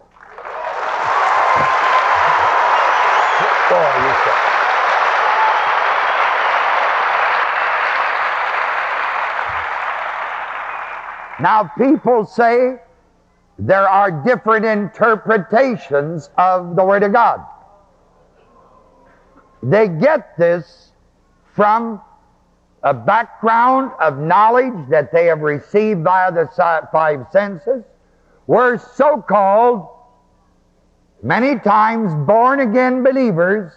Now, 11.41 11.71
people 11.77 12.25
say 12.25 12.79
there 13.59 13.89
are 13.89 14.11
different 14.11 14.65
interpretations 14.65 16.31
of 16.37 16.77
the 16.77 16.85
Word 16.85 17.03
of 17.03 17.13
God. 17.13 17.45
They 19.63 19.89
get 19.89 20.37
this 20.37 20.93
from 21.55 22.01
a 22.83 22.93
background 22.93 23.93
of 23.99 24.19
knowledge 24.19 24.89
that 24.91 25.11
they 25.11 25.27
have 25.27 25.41
received 25.41 26.03
via 26.03 26.31
the 26.31 26.47
five 26.93 27.27
senses, 27.33 27.83
were 28.47 28.77
so 28.77 29.23
called, 29.23 29.89
many 31.23 31.59
times 31.59 32.13
born 32.27 32.61
again 32.61 33.03
believers 33.03 33.73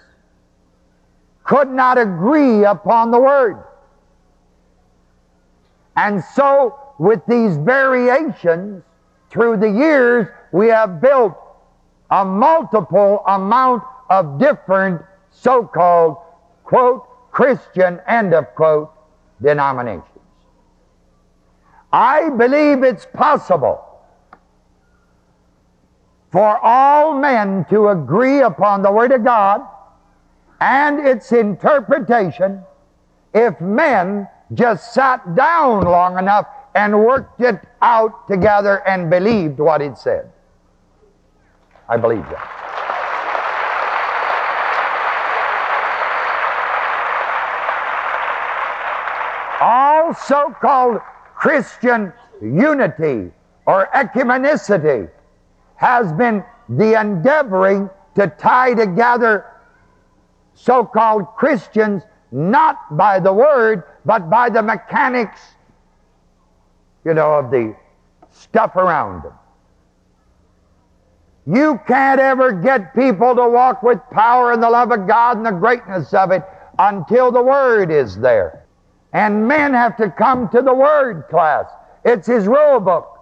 could 1.46 1.70
not 1.70 1.98
agree 1.98 2.66
upon 2.66 3.12
the 3.12 3.20
Word. 3.20 3.64
And 5.96 6.22
so, 6.36 6.78
with 7.00 7.22
these 7.28 7.56
variations, 7.56 8.84
through 9.38 9.58
the 9.58 9.70
years, 9.70 10.28
we 10.52 10.68
have 10.70 11.00
built 11.00 11.38
a 12.10 12.26
multiple 12.26 13.24
amount 13.28 13.84
of 14.10 14.40
different 14.40 15.00
so 15.30 15.64
called, 15.64 16.18
quote, 16.64 17.06
Christian, 17.32 18.02
end 18.08 18.34
of 18.34 18.48
quote, 18.56 18.92
denominations. 19.40 20.06
I 21.94 22.32
believe 22.32 22.82
it's 22.82 23.06
possible 23.06 23.84
for 26.32 26.58
all 26.64 27.14
men 27.14 27.64
to 27.70 27.90
agree 27.90 28.42
upon 28.42 28.82
the 28.82 28.92
Word 28.92 29.12
of 29.12 29.24
God 29.24 29.62
and 30.60 31.00
its 31.00 31.32
interpretation 31.32 32.64
if 33.36 33.62
men 33.62 34.28
just 34.56 34.96
sat 34.96 35.36
down 35.36 35.84
long 35.84 36.18
enough 36.18 36.48
and 36.78 37.04
worked 37.04 37.42
it 37.42 37.60
out 37.82 38.28
together 38.28 38.88
and 38.88 39.10
believed 39.10 39.58
what 39.58 39.82
it 39.82 39.98
said. 39.98 40.32
I 41.90 41.98
believe 41.98 42.24
that. 42.30 42.54
All 49.60 50.14
so 50.14 50.56
called 50.62 51.00
Christian 51.34 52.14
unity 52.44 53.32
or 53.66 53.90
ecumenicity 53.96 55.10
has 55.78 56.14
been 56.14 56.44
the 56.70 57.00
endeavoring 57.02 57.90
to 58.14 58.28
tie 58.38 58.76
together 58.76 59.46
so 60.54 60.86
called 60.86 61.26
Christians 61.36 62.04
not 62.32 62.96
by 62.96 63.20
the 63.20 63.34
Word, 63.34 63.82
but 64.06 64.30
by 64.30 64.50
the 64.50 64.62
mechanics, 64.62 65.42
you 67.06 67.14
know, 67.14 67.36
of 67.36 67.52
the 67.52 67.76
stuff 68.32 68.76
around 68.76 69.24
them. 69.24 69.34
You 71.46 71.80
can't 71.88 72.20
ever 72.20 72.52
get 72.52 72.94
people 72.94 73.34
to 73.36 73.48
walk 73.48 73.82
with 73.82 74.00
power 74.12 74.52
and 74.52 74.62
the 74.62 74.70
love 74.70 74.92
of 74.92 75.08
God 75.08 75.38
and 75.38 75.46
the 75.46 75.52
greatness 75.52 76.14
of 76.14 76.32
it 76.32 76.44
until 76.78 77.32
the 77.32 77.42
Word 77.42 77.90
is 77.90 78.18
there. 78.18 78.66
And 79.14 79.48
men 79.48 79.74
have 79.74 79.96
to 79.98 80.12
come 80.12 80.50
to 80.50 80.62
the 80.62 80.74
Word 80.74 81.26
class. 81.30 81.66
It's 82.04 82.28
His 82.28 82.48
rule 82.48 82.82
book. 82.82 83.18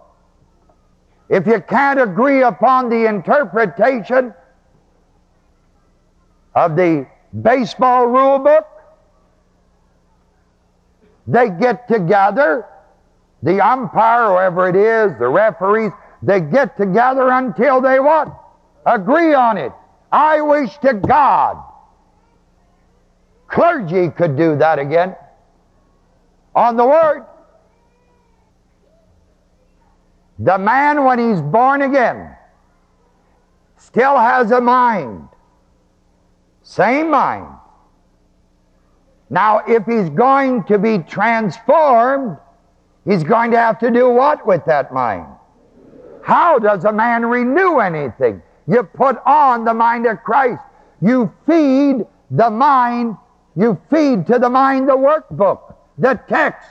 If 1.30 1.46
you 1.48 1.62
can't 1.62 2.00
agree 2.00 2.42
upon 2.42 2.90
the 2.90 3.08
interpretation 3.08 4.34
of 6.56 6.76
the 6.76 7.08
baseball 7.42 8.08
rule 8.08 8.40
book, 8.40 8.68
they 11.28 11.50
get 11.50 11.88
together, 11.88 12.66
the 13.44 13.66
umpire, 13.66 14.30
whoever 14.30 14.70
it 14.70 14.76
is, 14.76 15.18
the 15.20 15.28
referees, 15.28 15.92
they 16.22 16.42
get 16.42 16.78
together 16.78 17.30
until 17.30 17.82
they 17.82 18.00
what? 18.00 18.36
Agree 18.86 19.34
on 19.34 19.58
it. 19.58 19.72
I 20.12 20.42
wish 20.42 20.78
to 20.80 20.94
God 20.94 21.64
clergy 23.48 24.10
could 24.10 24.36
do 24.36 24.58
that 24.58 24.80
again 24.80 25.16
on 26.54 26.76
the 26.76 26.86
Word. 26.86 27.26
The 30.40 30.58
man, 30.58 31.06
when 31.06 31.20
he's 31.20 31.42
born 31.42 31.82
again, 31.82 32.36
still 33.78 34.18
has 34.18 34.52
a 34.52 34.60
mind. 34.60 35.30
Same 36.64 37.10
mind. 37.10 37.48
Now, 39.30 39.60
if 39.66 39.86
he's 39.86 40.10
going 40.10 40.66
to 40.66 40.78
be 40.78 41.00
transformed, 41.00 42.38
he's 43.06 43.24
going 43.24 43.52
to 43.52 43.58
have 43.58 43.80
to 43.80 43.92
do 43.92 44.10
what 44.10 44.46
with 44.46 44.66
that 44.66 44.94
mind? 44.94 45.28
How 46.24 46.58
does 46.60 46.86
a 46.86 46.92
man 46.92 47.26
renew 47.26 47.80
anything? 47.80 48.42
You 48.68 48.84
put 48.84 49.18
on 49.26 49.64
the 49.64 49.74
mind 49.74 50.08
of 50.08 50.24
Christ. 50.24 50.62
You 51.02 51.32
feed 51.46 52.06
the 52.32 52.50
mind, 52.50 53.16
you 53.56 53.80
feed 53.90 54.26
to 54.28 54.40
the 54.40 54.50
mind 54.50 54.90
the 54.90 54.98
workbook, 54.98 55.76
the 55.98 56.20
text. 56.28 56.68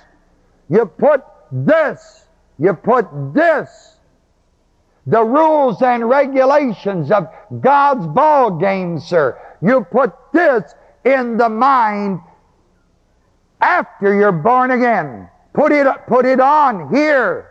You 0.69 0.87
put 0.87 1.23
this, 1.53 2.27
you 2.59 2.73
put 2.75 3.07
this, 3.33 3.99
the 5.07 5.23
rules 5.23 5.83
and 5.83 6.09
regulations 6.09 7.11
of 7.11 7.29
God's 7.61 8.07
ball 8.09 8.51
game, 8.59 8.99
sir. 8.99 9.39
You 9.63 9.85
put 9.85 10.15
this 10.33 10.75
in 11.05 11.37
the 11.37 11.49
mind 11.49 12.21
after 13.61 14.15
you're 14.15 14.33
born 14.33 14.71
again. 14.71 15.29
Put 15.55 15.73
it, 15.73 15.87
put 16.07 16.27
it 16.27 16.41
on 16.41 16.95
here. 16.95 17.51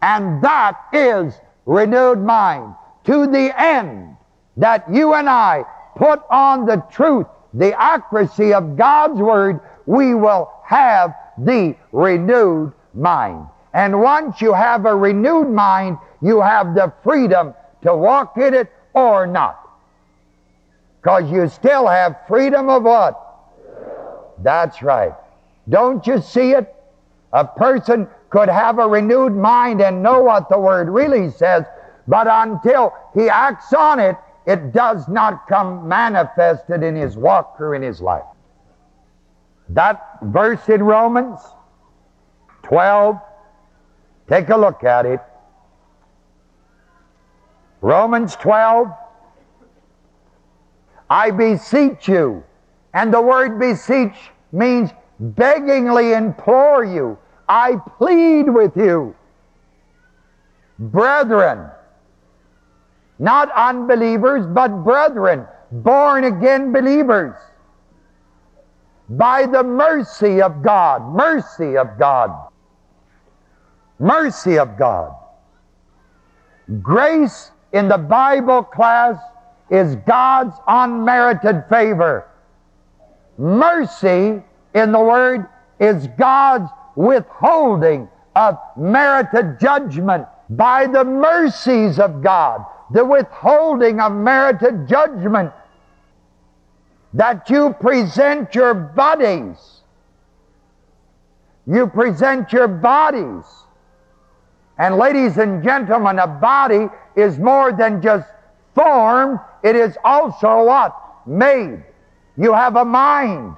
And 0.00 0.42
that 0.42 0.78
is 0.92 1.34
renewed 1.66 2.24
mind 2.24 2.74
to 3.04 3.26
the 3.26 3.52
end 3.60 4.16
that 4.56 4.90
you 4.92 5.14
and 5.14 5.28
I 5.28 5.64
put 5.96 6.22
on 6.30 6.64
the 6.64 6.82
truth, 6.90 7.26
the 7.52 7.78
accuracy 7.78 8.54
of 8.54 8.76
God's 8.76 9.20
Word, 9.20 9.60
we 9.86 10.14
will 10.14 10.52
have 10.64 11.14
the 11.36 11.74
renewed 11.92 12.72
mind. 12.94 13.46
And 13.74 14.00
once 14.00 14.40
you 14.40 14.52
have 14.52 14.86
a 14.86 14.94
renewed 14.94 15.50
mind, 15.50 15.98
you 16.22 16.40
have 16.40 16.74
the 16.74 16.92
freedom 17.02 17.54
to 17.82 17.94
walk 17.94 18.36
in 18.36 18.54
it 18.54 18.70
or 18.94 19.26
not. 19.26 19.68
Because 21.00 21.30
you 21.30 21.48
still 21.48 21.86
have 21.86 22.16
freedom 22.28 22.68
of 22.68 22.82
what? 22.82 23.24
That's 24.42 24.82
right. 24.82 25.14
Don't 25.68 26.06
you 26.06 26.20
see 26.20 26.52
it? 26.52 26.74
A 27.32 27.44
person 27.44 28.08
could 28.30 28.48
have 28.48 28.78
a 28.78 28.86
renewed 28.86 29.34
mind 29.34 29.80
and 29.80 30.02
know 30.02 30.22
what 30.22 30.48
the 30.48 30.58
Word 30.58 30.88
really 30.88 31.30
says, 31.30 31.64
but 32.06 32.26
until 32.28 32.94
he 33.14 33.28
acts 33.28 33.72
on 33.72 34.00
it, 34.00 34.16
it 34.46 34.72
does 34.72 35.08
not 35.08 35.46
come 35.46 35.86
manifested 35.86 36.82
in 36.82 36.96
his 36.96 37.16
walk 37.16 37.60
or 37.60 37.74
in 37.74 37.82
his 37.82 38.00
life. 38.00 38.24
That 39.68 40.18
verse 40.22 40.66
in 40.70 40.82
Romans 40.82 41.40
12, 42.62 43.20
take 44.26 44.48
a 44.48 44.56
look 44.56 44.84
at 44.84 45.04
it. 45.04 45.20
Romans 47.82 48.36
12, 48.36 48.88
I 51.10 51.30
beseech 51.30 52.08
you, 52.08 52.42
and 52.94 53.12
the 53.12 53.20
word 53.20 53.58
beseech 53.58 54.16
means 54.50 54.90
beggingly 55.22 56.16
implore 56.16 56.84
you. 56.84 57.18
I 57.48 57.76
plead 57.98 58.48
with 58.48 58.76
you. 58.76 59.14
Brethren, 60.78 61.70
not 63.18 63.50
unbelievers, 63.52 64.46
but 64.46 64.68
brethren, 64.84 65.46
born 65.72 66.24
again 66.24 66.72
believers, 66.72 67.34
by 69.08 69.46
the 69.46 69.64
mercy 69.64 70.40
of 70.40 70.62
God, 70.62 71.02
mercy 71.14 71.76
of 71.76 71.98
God, 71.98 72.30
mercy 73.98 74.58
of 74.58 74.76
God. 74.78 75.14
Grace 76.82 77.50
in 77.72 77.88
the 77.88 77.98
Bible 77.98 78.62
class 78.62 79.16
is 79.70 79.96
God's 80.06 80.54
unmerited 80.66 81.64
favor. 81.68 82.28
Mercy 83.38 84.42
in 84.78 84.92
the 84.92 85.00
Word 85.00 85.46
is 85.78 86.06
God's 86.18 86.70
withholding 86.96 88.08
of 88.34 88.58
merited 88.76 89.60
judgment 89.60 90.26
by 90.50 90.86
the 90.86 91.04
mercies 91.04 91.98
of 91.98 92.22
God, 92.22 92.64
the 92.90 93.04
withholding 93.04 94.00
of 94.00 94.12
merited 94.12 94.88
judgment 94.88 95.52
that 97.14 97.48
you 97.50 97.74
present 97.80 98.54
your 98.54 98.74
bodies. 98.74 99.82
You 101.66 101.86
present 101.86 102.52
your 102.52 102.68
bodies. 102.68 103.44
And 104.78 104.96
ladies 104.96 105.38
and 105.38 105.62
gentlemen, 105.62 106.18
a 106.18 106.26
body 106.26 106.86
is 107.16 107.38
more 107.38 107.72
than 107.72 108.00
just 108.00 108.28
form, 108.74 109.40
it 109.62 109.74
is 109.74 109.96
also 110.04 110.64
what? 110.64 110.96
Made. 111.26 111.82
You 112.36 112.54
have 112.54 112.76
a 112.76 112.84
mind. 112.84 113.56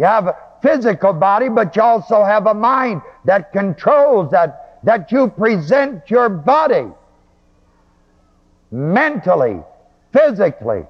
You 0.00 0.06
have 0.06 0.28
a 0.28 0.36
physical 0.62 1.12
body, 1.12 1.50
but 1.50 1.76
you 1.76 1.82
also 1.82 2.24
have 2.24 2.46
a 2.46 2.54
mind 2.54 3.02
that 3.26 3.52
controls 3.52 4.30
that, 4.30 4.80
that 4.82 5.12
you 5.12 5.28
present 5.28 6.10
your 6.10 6.30
body 6.30 6.86
mentally, 8.70 9.60
physically. 10.10 10.86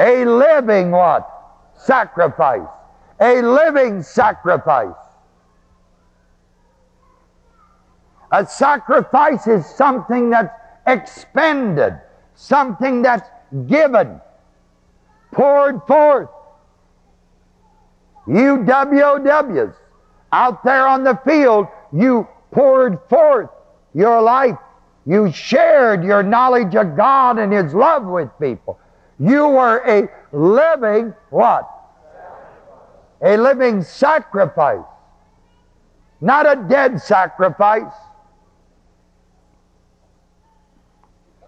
A 0.00 0.24
living 0.24 0.92
what? 0.92 1.28
Sacrifice. 1.76 2.66
A 3.20 3.42
living 3.42 4.02
sacrifice. 4.02 4.96
A 8.32 8.46
sacrifice 8.46 9.46
is 9.46 9.66
something 9.66 10.30
that's 10.30 10.54
expended, 10.86 12.00
something 12.34 13.02
that's 13.02 13.28
given, 13.66 14.22
poured 15.32 15.82
forth. 15.86 16.30
You 18.26 18.58
WOWs 18.58 19.74
out 20.32 20.64
there 20.64 20.86
on 20.86 21.04
the 21.04 21.18
field, 21.24 21.66
you 21.92 22.26
poured 22.50 22.98
forth 23.08 23.50
your 23.94 24.20
life. 24.22 24.58
You 25.06 25.30
shared 25.30 26.02
your 26.02 26.22
knowledge 26.22 26.74
of 26.74 26.96
God 26.96 27.38
and 27.38 27.52
His 27.52 27.74
love 27.74 28.04
with 28.04 28.30
people. 28.40 28.78
You 29.18 29.48
were 29.48 29.82
a 29.86 30.08
living 30.36 31.14
what? 31.30 31.70
a 33.24 33.38
living 33.38 33.82
sacrifice, 33.82 34.84
not 36.20 36.46
a 36.46 36.68
dead 36.68 37.00
sacrifice. 37.00 37.92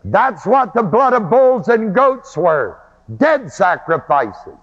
That's 0.04 0.46
what 0.46 0.72
the 0.72 0.82
blood 0.82 1.12
of 1.12 1.28
bulls 1.28 1.68
and 1.68 1.94
goats 1.94 2.36
were 2.36 2.80
dead 3.18 3.52
sacrifices. 3.52 4.54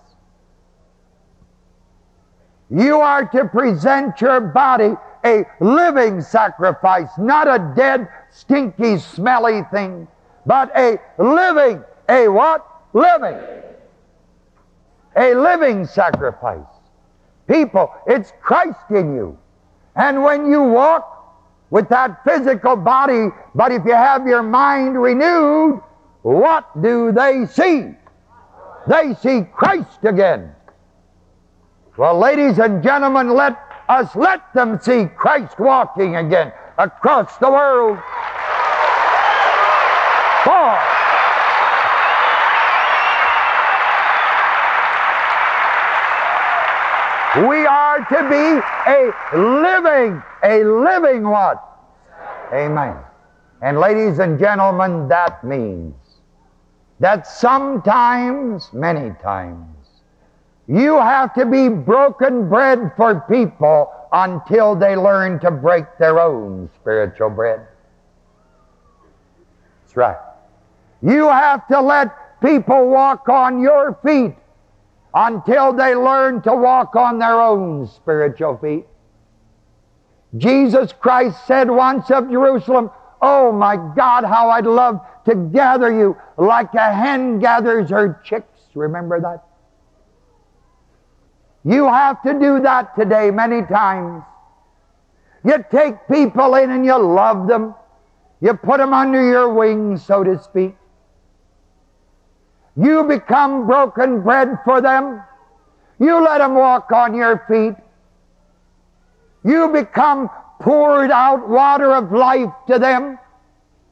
You 2.70 3.00
are 3.02 3.26
to 3.30 3.46
present 3.46 4.20
your 4.22 4.40
body 4.40 4.96
a 5.26 5.46
living 5.60 6.22
sacrifice, 6.22 7.10
not 7.18 7.48
a 7.48 7.74
dead, 7.76 8.08
stinky, 8.30 8.98
smelly 8.98 9.64
thing, 9.72 10.08
but 10.46 10.72
a 10.76 11.00
living, 11.18 11.84
a 12.10 12.28
what? 12.28 12.66
Living. 12.94 13.38
A 15.16 15.34
living 15.34 15.86
sacrifice. 15.86 16.66
People, 17.48 17.94
it's 18.08 18.34
Christ 18.42 18.80
in 18.90 19.16
you. 19.16 19.38
And 19.96 20.24
when 20.24 20.50
you 20.50 20.64
walk 20.64 21.10
with 21.70 21.90
that 21.90 22.24
physical 22.24 22.76
body, 22.76 23.30
but 23.56 23.72
if 23.72 23.86
you 23.86 23.94
have 23.94 24.28
your 24.28 24.44
mind 24.44 25.02
renewed, 25.02 25.82
what 26.22 26.82
do 26.82 27.12
they 27.12 27.46
see? 27.46 27.92
They 28.88 29.14
see 29.16 29.44
Christ 29.54 30.04
again. 30.04 30.54
Well, 31.96 32.18
ladies 32.18 32.58
and 32.58 32.82
gentlemen, 32.82 33.36
let 33.36 33.56
us 33.88 34.16
let 34.16 34.52
them 34.56 34.80
see 34.82 35.06
Christ 35.16 35.60
walking 35.60 36.16
again 36.16 36.52
across 36.80 37.38
the 37.38 37.52
world. 37.52 38.00
For 40.44 41.04
we 47.48 47.68
are 47.68 48.00
to 48.00 48.30
be 48.30 48.62
a 48.90 49.14
living, 49.38 50.24
a 50.44 50.64
living 50.64 51.24
what? 51.30 51.64
Amen. 52.52 52.98
And 53.62 53.80
ladies 53.80 54.18
and 54.18 54.40
gentlemen, 54.40 55.08
that 55.10 55.44
means 55.44 55.94
that 57.00 57.28
sometimes, 57.28 58.74
many 58.74 59.14
times, 59.22 59.83
you 60.68 60.98
have 60.98 61.34
to 61.34 61.46
be 61.46 61.70
broken 61.70 62.48
bread 62.48 62.94
for 62.96 63.22
people 63.30 63.92
until 64.12 64.76
they 64.76 64.96
learn 64.96 65.40
to 65.40 65.52
break 65.52 65.86
their 65.98 66.20
own 66.20 66.70
spiritual 66.76 67.30
bread. 67.30 67.68
That's 69.82 69.98
right. 69.98 70.18
You 71.02 71.28
have 71.28 71.68
to 71.68 71.82
let 71.82 72.40
people 72.42 72.90
walk 72.90 73.28
on 73.28 73.62
your 73.62 73.98
feet 74.06 74.36
until 75.14 75.74
they 75.74 75.96
learn 75.96 76.42
to 76.44 76.56
walk 76.56 76.96
on 76.96 77.20
their 77.20 77.42
own 77.42 77.88
spiritual 77.88 78.58
feet. 78.58 78.86
Jesus 80.38 80.94
Christ 80.94 81.46
said 81.46 81.70
once 81.70 82.10
of 82.10 82.30
Jerusalem, 82.30 82.90
Oh 83.22 83.52
my 83.52 83.78
God, 83.96 84.24
how 84.26 84.50
I'd 84.50 84.66
love 84.66 85.00
to 85.26 85.36
gather 85.36 85.94
you 85.94 86.18
like 86.38 86.74
a 86.74 86.94
hen 86.94 87.40
gathers 87.40 87.90
her 87.90 88.22
chicks. 88.24 88.60
Remember 88.74 89.20
that? 89.22 89.44
You 91.66 91.88
have 91.88 92.22
to 92.24 92.34
do 92.34 92.60
that 92.62 92.96
today 92.96 93.32
many 93.32 93.62
times. 93.64 94.24
You 95.46 95.64
take 95.72 95.96
people 96.10 96.56
in 96.56 96.72
and 96.72 96.86
you 96.86 96.98
love 96.98 97.48
them. 97.48 97.76
You 98.42 98.54
put 98.54 98.78
them 98.78 98.94
under 98.94 99.26
your 99.26 99.54
wings, 99.54 100.06
so 100.06 100.24
to 100.24 100.42
speak. 100.42 100.76
You 102.76 103.04
become 103.04 103.66
broken 103.66 104.22
bread 104.22 104.58
for 104.66 104.82
them. 104.82 105.22
You 106.00 106.24
let 106.24 106.40
them 106.40 106.56
walk 106.56 106.92
on 106.92 107.16
your 107.16 107.46
feet. 107.48 107.76
You 109.46 109.70
become 109.70 110.30
poured 110.60 111.12
out 111.12 111.48
water 111.48 111.94
of 111.94 112.12
life 112.12 112.50
to 112.68 112.80
them 112.80 113.20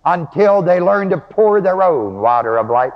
until 0.06 0.62
they 0.62 0.80
learn 0.80 1.10
to 1.10 1.18
pour 1.18 1.62
their 1.62 1.82
own 1.84 2.16
water 2.16 2.58
of 2.58 2.70
life. 2.70 2.94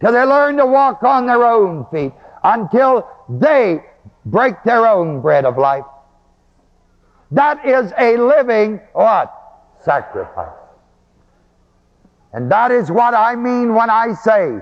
Till 0.00 0.12
they 0.12 0.24
learn 0.24 0.56
to 0.58 0.66
walk 0.66 1.02
on 1.02 1.26
their 1.26 1.44
own 1.44 1.86
feet 1.90 2.12
until 2.44 3.08
they 3.28 3.84
break 4.24 4.62
their 4.64 4.86
own 4.86 5.20
bread 5.20 5.44
of 5.44 5.58
life. 5.58 5.84
That 7.30 7.64
is 7.64 7.92
a 7.98 8.16
living 8.16 8.80
what? 8.92 9.32
Sacrifice. 9.84 10.48
And 12.32 12.50
that 12.50 12.70
is 12.70 12.90
what 12.90 13.14
I 13.14 13.34
mean 13.36 13.74
when 13.74 13.90
I 13.90 14.14
say 14.14 14.60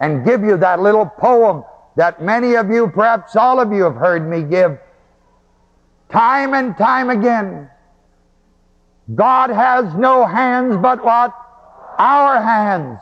and 0.00 0.24
give 0.24 0.42
you 0.42 0.56
that 0.56 0.80
little 0.80 1.06
poem 1.06 1.64
that 1.96 2.22
many 2.22 2.54
of 2.54 2.70
you, 2.70 2.88
perhaps 2.88 3.36
all 3.36 3.60
of 3.60 3.72
you, 3.72 3.84
have 3.84 3.96
heard 3.96 4.28
me 4.28 4.42
give 4.42 4.78
time 6.10 6.54
and 6.54 6.76
time 6.76 7.10
again. 7.10 7.68
God 9.14 9.50
has 9.50 9.94
no 9.94 10.26
hands 10.26 10.76
but 10.76 11.04
what? 11.04 11.32
Our 11.98 12.40
hands. 12.40 12.98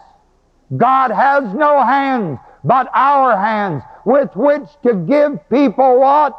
God 0.76 1.10
has 1.10 1.52
no 1.54 1.82
hands 1.82 2.38
but 2.64 2.88
our 2.94 3.36
hands 3.36 3.82
with 4.04 4.34
which 4.34 4.68
to 4.82 4.94
give 4.94 5.48
people 5.48 6.00
what? 6.00 6.38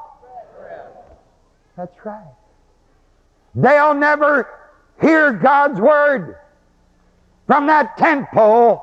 That's 1.78 2.06
right. 2.06 2.34
They'll 3.56 3.94
never 3.94 4.48
hear 5.02 5.34
God's 5.34 5.80
word 5.80 6.38
from 7.48 7.68
that 7.68 7.98
tent 7.98 8.28
pole 8.34 8.82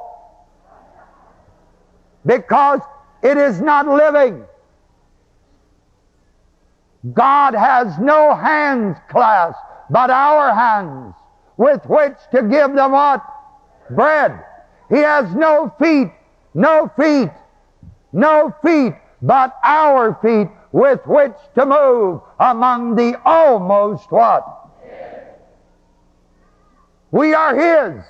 because 2.27 2.81
it 3.23 3.37
is 3.37 3.61
not 3.61 3.87
living. 3.87 4.45
God 7.13 7.55
has 7.55 7.99
no 7.99 8.35
hands 8.35 8.99
clasped 9.09 9.61
but 9.91 10.11
our 10.11 10.55
hands 10.55 11.15
with 11.57 11.85
which 11.87 12.17
to 12.33 12.43
give 12.43 12.75
them 12.75 12.93
what? 12.93 13.25
Bread. 13.91 14.45
He 14.91 14.99
has 14.99 15.35
no 15.35 15.75
feet 15.79 16.13
no 16.55 16.91
feet, 16.97 17.31
no 18.13 18.55
feet, 18.63 18.95
but 19.23 19.55
our 19.63 20.19
feet 20.23 20.49
with 20.73 21.01
which 21.07 21.37
to 21.55 21.67
move 21.67 22.21
among 22.39 22.95
the 22.95 23.21
almost 23.25 24.11
what? 24.11 24.55
We 27.11 27.35
are 27.35 27.55
His. 27.55 28.05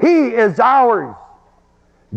He 0.00 0.34
is 0.34 0.58
ours. 0.58 1.14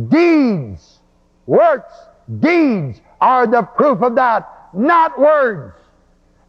Deeds, 0.08 1.00
works, 1.46 1.94
deeds 2.40 3.02
are 3.20 3.48
the 3.48 3.64
proof 3.64 4.02
of 4.02 4.16
that, 4.16 4.50
not 4.74 5.20
words. 5.20 5.76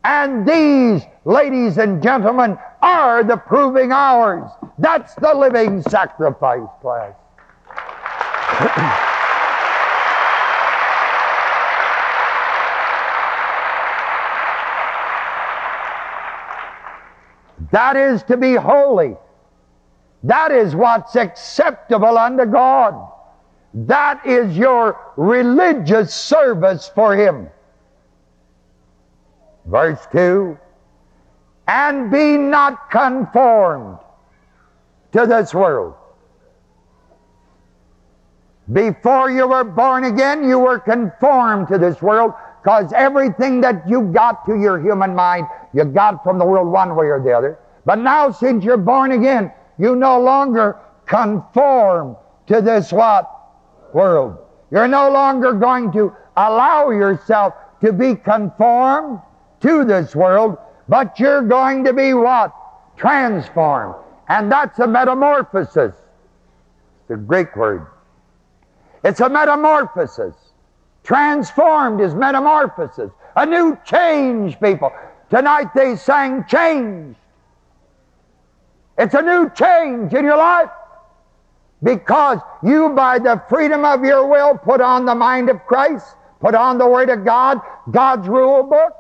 And 0.05 0.49
these, 0.49 1.03
ladies 1.24 1.78
and 1.78 2.03
gentlemen, 2.03 2.59
are 2.80 3.22
the 3.22 3.36
proving 3.36 3.93
ours. 3.93 4.51
That's 4.78 5.14
the 5.16 5.34
living 5.34 5.82
sacrifice, 5.82 6.68
class. 6.80 7.14
that 17.72 17.96
is 17.96 18.22
to 18.24 18.36
be 18.36 18.54
holy. 18.54 19.16
That 20.24 20.52
is 20.52 20.76
what's 20.76 21.16
acceptable 21.16 22.18
unto 22.18 22.44
God. 22.44 23.11
That 23.72 24.26
is 24.26 24.58
your 24.58 25.14
religious 25.16 26.12
service 26.12 26.90
for 26.94 27.16
Him. 27.16 27.48
Verse 29.64 30.06
2 30.12 30.58
And 31.66 32.11
be 32.11 32.36
not 32.36 32.90
conformed 32.90 33.96
to 35.12 35.24
this 35.24 35.54
world 35.54 35.94
before 38.73 39.31
you 39.31 39.49
were 39.49 39.64
born 39.64 40.05
again, 40.05 40.49
you 40.49 40.59
were 40.59 40.79
conformed 40.79 41.68
to 41.68 41.79
this 41.79 42.01
world 42.01 42.33
because 42.62 42.93
everything 42.93 43.61
that 43.62 43.89
you 43.89 44.03
got 44.03 44.45
to 44.47 44.55
your 44.61 44.79
human 44.79 45.14
mind, 45.14 45.47
you 45.73 45.85
got 45.85 46.23
from 46.23 46.39
the 46.39 46.45
world 46.45 46.68
one 46.68 46.95
way 46.95 47.07
or 47.07 47.21
the 47.23 47.33
other. 47.33 47.59
But 47.85 47.99
now, 47.99 48.31
since 48.31 48.62
you're 48.64 48.77
born 48.77 49.12
again, 49.12 49.51
you 49.79 49.97
no 49.97 50.21
longer 50.21 50.79
conform 51.07 52.16
to 52.47 52.61
this 52.61 52.93
what? 52.93 53.29
World. 53.93 54.39
You're 54.71 54.89
no 54.89 55.11
longer 55.11 55.53
going 55.53 55.91
to 55.93 56.14
allow 56.37 56.91
yourself 56.91 57.55
to 57.81 57.93
be 57.93 58.14
conformed 58.14 59.21
to 59.62 59.85
this 59.85 60.14
world, 60.14 60.59
but 60.89 61.18
you're 61.18 61.43
going 61.43 61.83
to 61.85 61.93
be 61.93 62.14
what? 62.14 62.53
Transformed. 62.97 63.95
And 64.29 64.53
that's 64.53 64.79
a 64.79 64.87
metamorphosis. 64.87 65.95
A 67.09 67.16
Greek 67.16 67.57
word. 67.57 67.87
It's 69.05 69.20
a 69.20 69.28
metamorphosis. 69.28 70.34
Transformed 71.03 72.01
is 72.01 72.14
metamorphosis. 72.14 73.11
A 73.36 73.46
new 73.46 73.78
change, 73.84 74.61
people. 74.61 74.92
Tonight 75.30 75.72
they 75.74 75.96
sang 75.96 76.44
change. 76.46 77.16
It's 78.98 79.14
a 79.14 79.22
new 79.22 79.51
change 79.51 80.12
in 80.12 80.24
your 80.24 80.36
life 80.36 80.70
because 81.82 82.38
you, 82.62 82.90
by 82.90 83.18
the 83.18 83.42
freedom 83.48 83.84
of 83.84 84.05
your 84.05 84.26
will, 84.26 84.59
put 84.59 84.80
on 84.80 85.07
the 85.07 85.14
mind 85.14 85.48
of 85.48 85.64
Christ, 85.66 86.07
put 86.40 86.55
on 86.55 86.76
the 86.76 86.86
Word 86.86 87.09
of 87.09 87.24
God, 87.24 87.61
God's 87.90 88.28
rule 88.28 88.62
book. 88.62 88.92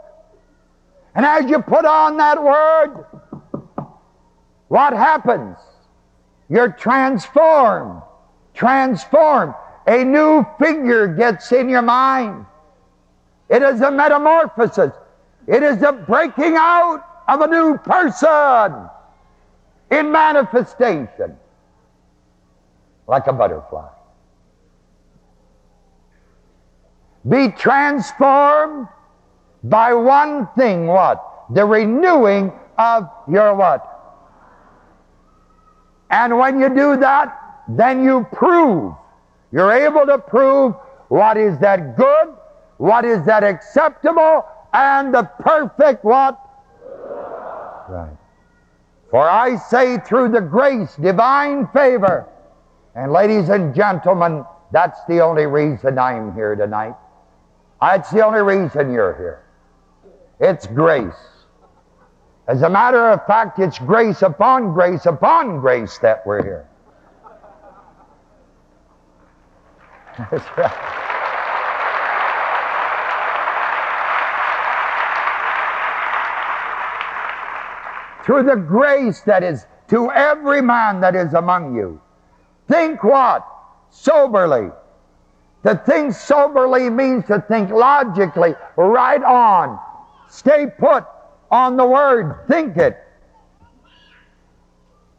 And 1.14 1.26
as 1.26 1.50
you 1.50 1.60
put 1.60 1.84
on 1.84 2.16
that 2.16 2.42
Word, 2.42 3.04
what 4.68 4.92
happens? 4.92 5.58
You're 6.48 6.72
transformed. 6.72 8.02
Transformed. 8.54 9.54
A 9.86 10.04
new 10.04 10.46
figure 10.58 11.06
gets 11.06 11.50
in 11.52 11.68
your 11.68 11.82
mind. 11.82 12.46
It 13.48 13.62
is 13.62 13.80
a 13.80 13.90
metamorphosis. 13.90 14.92
It 15.46 15.62
is 15.62 15.82
a 15.82 15.92
breaking 15.92 16.54
out 16.56 17.04
of 17.28 17.40
a 17.40 17.46
new 17.46 17.78
person 17.78 18.88
in 19.90 20.12
manifestation 20.12 21.36
like 23.06 23.26
a 23.26 23.32
butterfly. 23.32 23.88
Be 27.28 27.48
transformed 27.48 28.86
by 29.64 29.92
one 29.92 30.48
thing, 30.56 30.86
what? 30.86 31.46
The 31.50 31.64
renewing 31.64 32.52
of 32.78 33.10
your 33.28 33.54
what? 33.54 33.86
And 36.10 36.38
when 36.38 36.60
you 36.60 36.68
do 36.68 36.96
that, 36.96 37.36
then 37.68 38.04
you 38.04 38.26
prove. 38.32 38.94
You're 39.52 39.72
able 39.72 40.06
to 40.06 40.18
prove 40.18 40.74
what 41.08 41.36
is 41.36 41.58
that 41.58 41.96
good, 41.96 42.34
what 42.78 43.04
is 43.04 43.24
that 43.26 43.42
acceptable, 43.42 44.46
and 44.72 45.12
the 45.12 45.24
perfect 45.40 46.04
what? 46.04 46.38
Right. 47.88 48.16
For 49.10 49.28
I 49.28 49.56
say 49.56 49.98
through 49.98 50.30
the 50.30 50.40
grace, 50.40 50.94
divine 50.94 51.66
favor, 51.68 52.28
and 52.94 53.12
ladies 53.12 53.48
and 53.48 53.74
gentlemen, 53.74 54.44
that's 54.70 55.04
the 55.08 55.20
only 55.20 55.46
reason 55.46 55.98
I'm 55.98 56.32
here 56.34 56.54
tonight. 56.54 56.94
That's 57.80 58.10
the 58.10 58.24
only 58.24 58.40
reason 58.40 58.92
you're 58.92 59.16
here. 59.16 59.42
It's 60.38 60.66
grace. 60.68 61.12
As 62.46 62.62
a 62.62 62.70
matter 62.70 63.10
of 63.10 63.26
fact, 63.26 63.58
it's 63.58 63.78
grace 63.78 64.22
upon 64.22 64.72
grace 64.72 65.06
upon 65.06 65.60
grace 65.60 65.98
that 65.98 66.24
we're 66.24 66.42
here. 66.42 66.69
That's 70.18 70.58
right. 70.58 71.06
Through 78.24 78.44
the 78.44 78.56
grace 78.56 79.22
that 79.22 79.42
is 79.42 79.66
to 79.88 80.10
every 80.12 80.62
man 80.62 81.00
that 81.00 81.16
is 81.16 81.34
among 81.34 81.74
you. 81.74 82.00
Think 82.68 83.02
what? 83.02 83.46
Soberly. 83.90 84.72
To 85.64 85.82
think 85.84 86.14
soberly 86.14 86.88
means 86.88 87.26
to 87.26 87.44
think 87.48 87.70
logically, 87.70 88.54
right 88.76 89.22
on. 89.22 89.78
Stay 90.28 90.66
put 90.78 91.04
on 91.50 91.76
the 91.76 91.84
word, 91.84 92.46
think 92.46 92.76
it. 92.76 92.98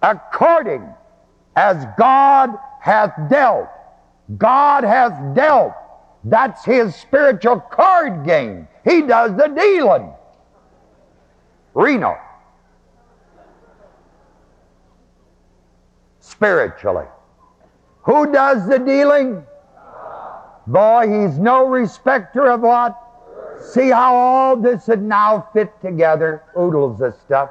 According 0.01 0.87
as 1.55 1.85
God 1.97 2.51
hath 2.79 3.13
dealt. 3.29 3.67
God 4.37 4.83
hath 4.83 5.35
dealt. 5.35 5.73
That's 6.23 6.63
his 6.63 6.95
spiritual 6.95 7.59
card 7.59 8.25
game. 8.25 8.67
He 8.83 9.01
does 9.01 9.35
the 9.35 9.47
dealing. 9.47 10.11
Reno. 11.73 12.17
Spiritually. 16.19 17.07
Who 18.03 18.31
does 18.31 18.67
the 18.67 18.79
dealing? 18.79 19.43
Boy, 20.67 21.07
he's 21.07 21.37
no 21.37 21.65
respecter 21.65 22.49
of 22.49 22.61
what? 22.61 22.97
See 23.61 23.89
how 23.89 24.15
all 24.15 24.55
this 24.55 24.87
would 24.87 25.01
now 25.01 25.47
fit 25.53 25.69
together? 25.81 26.43
Oodles 26.57 27.01
of 27.01 27.15
stuff. 27.25 27.49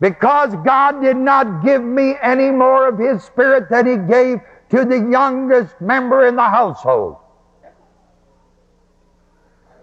Because 0.00 0.54
God 0.64 1.02
did 1.02 1.16
not 1.16 1.62
give 1.62 1.82
me 1.82 2.14
any 2.22 2.50
more 2.50 2.88
of 2.88 2.98
His 2.98 3.22
Spirit 3.22 3.68
than 3.68 3.86
He 3.86 3.96
gave 3.96 4.40
to 4.70 4.84
the 4.84 5.08
youngest 5.10 5.80
member 5.80 6.26
in 6.26 6.36
the 6.36 6.48
household. 6.48 7.16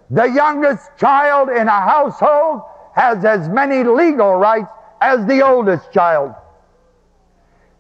The 0.10 0.26
youngest 0.26 0.90
child 0.98 1.50
in 1.50 1.68
a 1.68 1.82
household 1.82 2.62
has 2.96 3.26
as 3.26 3.50
many 3.50 3.84
legal 3.84 4.36
rights 4.36 4.72
as 5.02 5.26
the 5.28 5.46
oldest 5.46 5.92
child. 5.92 6.34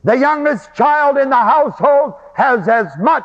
The 0.03 0.17
youngest 0.17 0.73
child 0.73 1.17
in 1.17 1.29
the 1.29 1.35
household 1.35 2.13
has 2.35 2.67
as 2.67 2.87
much 2.99 3.23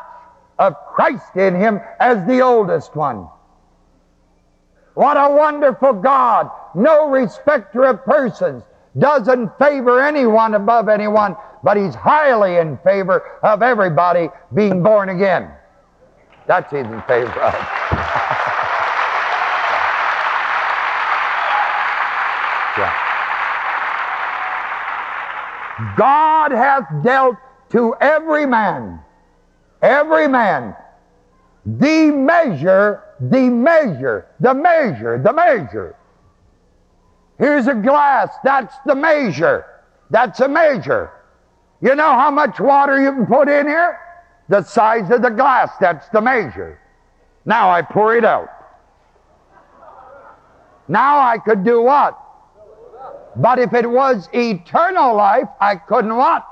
of 0.57 0.75
Christ 0.93 1.35
in 1.35 1.55
him 1.55 1.81
as 1.99 2.25
the 2.25 2.41
oldest 2.41 2.95
one. 2.95 3.27
What 4.93 5.17
a 5.17 5.33
wonderful 5.33 5.93
God. 5.93 6.49
No 6.75 7.09
respecter 7.09 7.83
of 7.83 8.05
persons. 8.05 8.63
Doesn't 8.97 9.57
favor 9.57 10.01
anyone 10.01 10.53
above 10.53 10.87
anyone, 10.87 11.35
but 11.63 11.77
he's 11.77 11.95
highly 11.95 12.57
in 12.57 12.77
favor 12.79 13.23
of 13.41 13.61
everybody 13.63 14.29
being 14.53 14.83
born 14.83 15.09
again. 15.09 15.49
That's 16.45 16.69
he's 16.71 16.81
in 16.81 17.01
favor 17.03 17.39
of. 17.41 17.53
yeah. 22.77 22.93
God 25.97 26.51
hath 26.51 26.85
dealt 27.03 27.37
to 27.71 27.95
every 28.01 28.45
man, 28.45 28.99
every 29.81 30.27
man, 30.27 30.75
the 31.65 32.11
measure, 32.11 33.03
the 33.19 33.49
measure, 33.49 34.27
the 34.39 34.53
measure, 34.53 35.17
the 35.17 35.33
measure. 35.33 35.95
Here's 37.39 37.67
a 37.67 37.73
glass, 37.73 38.29
that's 38.43 38.75
the 38.85 38.95
measure. 38.95 39.65
That's 40.09 40.39
a 40.41 40.47
measure. 40.47 41.11
You 41.83 41.95
know 41.95 42.13
how 42.13 42.31
much 42.31 42.59
water 42.61 43.01
you 43.01 43.11
can 43.11 43.25
put 43.25 43.49
in 43.49 43.67
here? 43.67 43.99
The 44.47 44.63
size 44.63 45.11
of 45.11 45.21
the 45.21 45.29
glass, 45.29 45.69
that's 45.81 46.07
the 46.09 46.21
measure. 46.21 46.79
Now 47.43 47.69
I 47.69 47.81
pour 47.81 48.15
it 48.15 48.23
out. 48.23 48.47
Now 50.87 51.19
I 51.19 51.37
could 51.37 51.65
do 51.65 51.81
what? 51.81 52.17
But 53.35 53.59
if 53.59 53.73
it 53.73 53.89
was 53.89 54.29
eternal 54.33 55.13
life, 55.13 55.49
I 55.59 55.75
couldn't 55.75 56.15
what? 56.15 56.47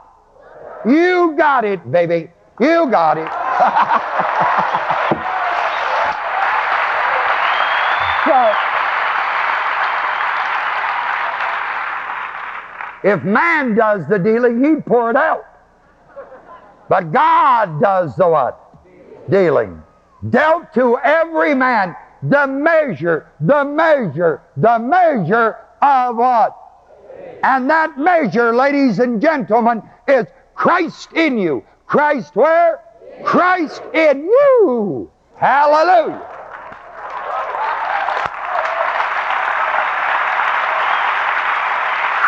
You 0.85 1.33
got 1.37 1.63
it, 1.63 1.89
baby. 1.89 2.29
You 2.59 2.91
got 2.91 3.17
it. 3.17 3.31
so, 8.25 8.70
if 13.03 13.23
man 13.23 13.75
does 13.75 14.07
the 14.07 14.19
dealing, 14.19 14.63
he'd 14.63 14.85
pour 14.85 15.09
it 15.09 15.15
out. 15.15 15.45
But 16.89 17.11
God 17.11 17.81
does 17.81 18.15
the 18.15 18.27
what? 18.27 19.29
Dealing. 19.29 19.81
Dealt 20.29 20.73
to 20.73 20.97
every 20.97 21.55
man 21.55 21.95
the 22.23 22.45
measure, 22.45 23.31
the 23.39 23.63
measure, 23.63 24.41
the 24.57 24.77
measure 24.77 25.57
of 25.81 26.17
what? 26.17 26.55
And 27.43 27.69
that 27.69 27.97
measure, 27.97 28.53
ladies 28.53 28.99
and 28.99 29.19
gentlemen, 29.21 29.81
is 30.07 30.27
Christ 30.53 31.11
in 31.13 31.37
you. 31.37 31.63
Christ 31.87 32.35
where? 32.35 32.81
Christ 33.23 33.81
in 33.93 34.25
you. 34.25 35.09
Hallelujah. 35.35 36.30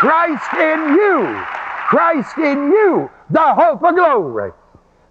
Christ 0.04 0.54
in 0.56 0.96
you. 0.96 1.42
Christ 1.88 2.38
in 2.38 2.68
you. 2.72 3.10
The 3.30 3.54
hope 3.54 3.82
of 3.82 3.96
glory. 3.96 4.52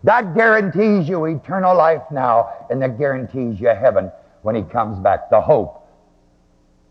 That 0.04 0.34
guarantees 0.34 1.08
you 1.08 1.24
eternal 1.24 1.74
life 1.74 2.02
now, 2.10 2.66
and 2.68 2.82
that 2.82 2.98
guarantees 2.98 3.58
you 3.58 3.68
heaven 3.68 4.12
when 4.42 4.54
He 4.54 4.60
comes 4.60 4.98
back. 4.98 5.30
The 5.30 5.40
hope. 5.40 5.88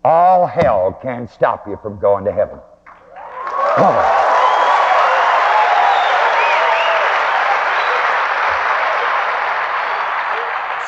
All 0.03 0.47
hell 0.47 0.97
can't 0.99 1.29
stop 1.29 1.67
you 1.67 1.77
from 1.83 1.99
going 1.99 2.25
to 2.25 2.31
heaven. 2.31 2.57
Oh. 3.77 4.17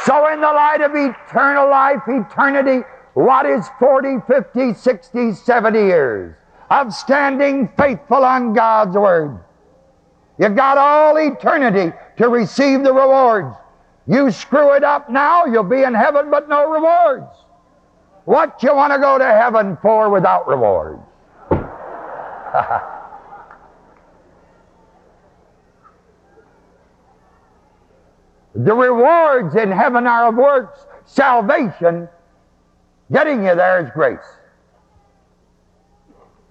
So, 0.04 0.34
in 0.34 0.42
the 0.42 0.48
light 0.48 0.82
of 0.82 0.96
eternal 0.96 1.70
life, 1.70 2.02
eternity, 2.08 2.84
what 3.14 3.46
is 3.46 3.68
40, 3.78 4.18
50, 4.28 4.74
60, 4.74 5.34
70 5.34 5.80
years 5.80 6.36
of 6.70 6.94
standing 6.94 7.70
faithful 7.78 8.24
on 8.24 8.54
God's 8.54 8.96
Word? 8.96 9.40
You've 10.38 10.56
got 10.56 10.78
all 10.78 11.18
eternity 11.18 11.96
to 12.18 12.30
receive 12.30 12.84
the 12.84 12.94
rewards. 12.94 13.56
You 14.08 14.32
screw 14.32 14.74
it 14.74 14.84
up 14.84 15.10
now, 15.10 15.46
you'll 15.46 15.64
be 15.64 15.84
in 15.84 15.94
heaven, 15.94 16.30
but 16.30 16.50
no 16.50 16.70
rewards. 16.70 17.32
What 18.26 18.62
you 18.64 18.76
want 18.76 18.94
to 18.94 19.00
go 19.00 19.18
to 19.18 19.26
heaven 19.26 19.78
for 19.82 20.10
without 20.10 20.48
rewards? 20.48 21.02
The 28.56 28.74
rewards 28.74 29.56
in 29.56 29.72
heaven 29.72 30.06
are 30.06 30.30
of 30.30 30.36
works. 30.36 30.86
Salvation, 31.06 32.08
getting 33.12 33.44
you 33.44 33.56
there 33.56 33.84
is 33.84 33.90
grace. 33.92 34.20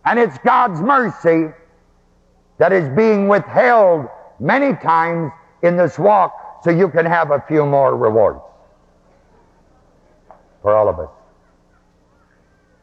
And 0.05 0.19
it's 0.19 0.37
God's 0.39 0.81
mercy 0.81 1.53
that 2.59 2.73
is 2.73 2.89
being 2.97 3.29
withheld 3.29 4.09
many 4.41 4.75
times 4.77 5.33
in 5.63 5.77
this 5.77 5.99
walk 5.99 6.61
so 6.63 6.71
you 6.71 6.89
can 6.89 7.07
have 7.07 7.31
a 7.31 7.43
few 7.49 7.65
more 7.67 7.97
rewards 7.97 8.41
for 10.61 10.75
all 10.75 10.89
of 10.89 10.99
us. 10.99 11.11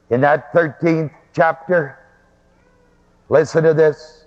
In 0.10 0.22
that 0.22 0.52
13th 0.54 1.12
chapter, 1.34 1.98
listen 3.30 3.64
to 3.64 3.74
this. 3.74 4.26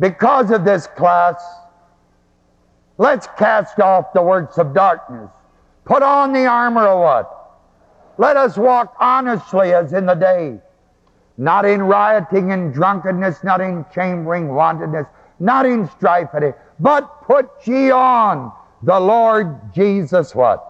Because 0.00 0.50
of 0.50 0.64
this 0.64 0.86
class, 0.88 1.42
let's 2.98 3.28
cast 3.38 3.78
off 3.78 4.12
the 4.12 4.22
works 4.22 4.58
of 4.58 4.74
darkness. 4.74 5.30
Put 5.84 6.02
on 6.02 6.32
the 6.32 6.46
armor 6.46 6.86
of 6.88 6.98
what? 6.98 7.41
Let 8.22 8.36
us 8.36 8.56
walk 8.56 8.94
honestly 9.00 9.74
as 9.74 9.92
in 9.92 10.06
the 10.06 10.14
day, 10.14 10.60
not 11.38 11.64
in 11.64 11.82
rioting 11.82 12.52
and 12.52 12.72
drunkenness, 12.72 13.42
not 13.42 13.60
in 13.60 13.84
chambering 13.92 14.54
wantonness, 14.54 15.08
not 15.40 15.66
in 15.66 15.90
strife, 15.90 16.28
but 16.78 17.22
put 17.24 17.50
ye 17.64 17.90
on 17.90 18.52
the 18.84 19.00
Lord 19.00 19.74
Jesus 19.74 20.36
what? 20.36 20.62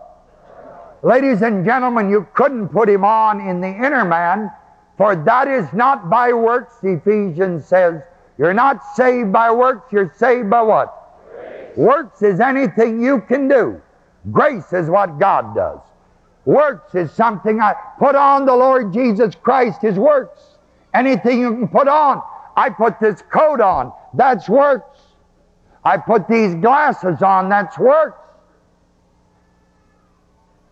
Ladies 1.03 1.42
and 1.42 1.62
gentlemen, 1.62 2.09
you 2.09 2.26
couldn't 2.32 2.70
put 2.70 2.88
him 2.88 3.05
on 3.05 3.46
in 3.46 3.61
the 3.61 3.68
inner 3.68 4.07
man, 4.07 4.50
for 4.96 5.14
that 5.14 5.46
is 5.46 5.70
not 5.74 6.09
by 6.09 6.32
works, 6.32 6.76
Ephesians 6.82 7.66
says. 7.66 8.00
You're 8.38 8.55
not 8.55 8.80
saved 8.96 9.30
by 9.30 9.50
works, 9.50 9.92
you're 9.92 10.14
saved 10.16 10.48
by 10.48 10.62
what? 10.62 11.20
Grace. 11.28 11.76
Works 11.76 12.22
is 12.22 12.40
anything 12.40 13.03
you 13.03 13.20
can 13.20 13.46
do. 13.46 13.78
Grace 14.30 14.72
is 14.72 14.88
what 14.88 15.18
God 15.18 15.55
does. 15.55 15.80
Works 16.45 16.95
is 16.95 17.12
something 17.12 17.61
I 17.61 17.74
put 17.99 18.16
on 18.16 18.47
the 18.47 18.55
Lord 18.55 18.93
Jesus 18.93 19.34
Christ, 19.34 19.82
His 19.82 19.97
works. 19.97 20.40
Anything 20.95 21.40
you 21.40 21.51
can 21.55 21.68
put 21.68 21.88
on. 21.88 22.22
I 22.57 22.68
put 22.68 23.01
this 23.01 23.22
coat 23.32 23.61
on, 23.61 23.93
that's 24.14 24.49
works. 24.49 25.01
I 25.84 25.97
put 25.97 26.28
these 26.28 26.55
glasses 26.55 27.22
on, 27.22 27.49
that's 27.49 27.78
works. 27.78 28.18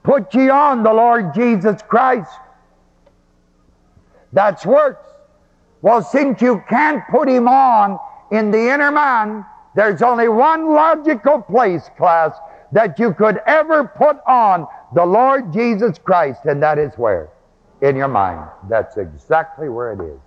Put 0.02 0.34
ye 0.34 0.48
on 0.48 0.82
the 0.82 0.92
Lord 0.92 1.34
Jesus 1.34 1.82
Christ. 1.82 2.30
That's 4.32 4.64
works. 4.64 5.06
Well, 5.82 6.02
since 6.02 6.40
you 6.40 6.62
can't 6.68 7.02
put 7.10 7.28
him 7.28 7.48
on 7.48 7.98
in 8.30 8.50
the 8.50 8.72
inner 8.72 8.90
man, 8.90 9.44
there's 9.74 10.02
only 10.02 10.28
one 10.28 10.72
logical 10.72 11.42
place, 11.42 11.88
class, 11.96 12.36
that 12.72 12.98
you 12.98 13.12
could 13.14 13.40
ever 13.46 13.84
put 13.84 14.18
on 14.26 14.66
the 14.94 15.04
Lord 15.04 15.52
Jesus 15.52 15.98
Christ, 15.98 16.40
and 16.44 16.62
that 16.62 16.78
is 16.78 16.94
where? 16.96 17.30
In 17.80 17.96
your 17.96 18.08
mind. 18.08 18.48
That's 18.68 18.96
exactly 18.96 19.68
where 19.68 19.92
it 19.92 20.00
is. 20.00 20.20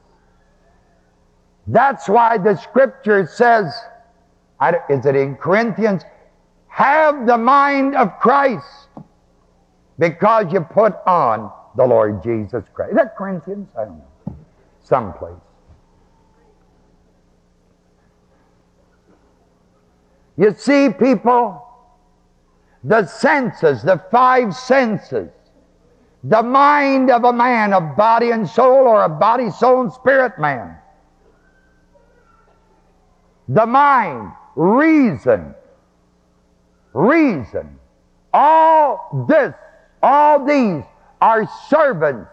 That's 1.68 2.10
why 2.10 2.38
the 2.38 2.56
scripture 2.58 3.26
says, 3.26 3.74
is 4.89 5.06
it 5.06 5.16
in 5.16 5.36
Corinthians? 5.36 6.04
Have 6.68 7.26
the 7.28 7.38
mind 7.38 7.96
of 7.96 8.20
Christ 8.20 8.88
because 10.00 10.52
you 10.52 10.62
put 10.62 10.94
on 11.06 11.52
the 11.76 11.86
Lord 11.86 12.24
Jesus 12.24 12.64
Christ. 12.74 12.91
Is 12.91 12.98
that 12.98 13.16
Corinthians? 13.16 13.70
I 13.78 13.86
don't 13.86 13.98
know. 13.98 14.36
Someplace. 14.84 15.34
You 20.38 20.54
see, 20.58 20.89
people, 20.89 21.64
the 22.84 23.06
senses, 23.06 23.82
the 23.82 24.04
five 24.12 24.56
senses, 24.56 25.30
the 26.24 26.44
mind 26.44 27.10
of 27.10 27.24
a 27.24 27.34
man, 27.34 27.74
a 27.74 27.82
body 27.82 28.32
and 28.32 28.48
soul, 28.48 28.88
or 28.88 29.04
a 29.04 29.10
body, 29.10 29.50
soul, 29.50 29.82
and 29.82 29.94
spirit 29.94 30.40
man. 30.40 30.78
The 33.48 33.66
mind, 33.66 34.32
reason, 34.56 35.54
reason. 36.94 37.78
All 38.34 39.26
this, 39.28 39.54
all 40.02 40.46
these 40.46 40.84
are 41.22 41.48
servants 41.70 42.30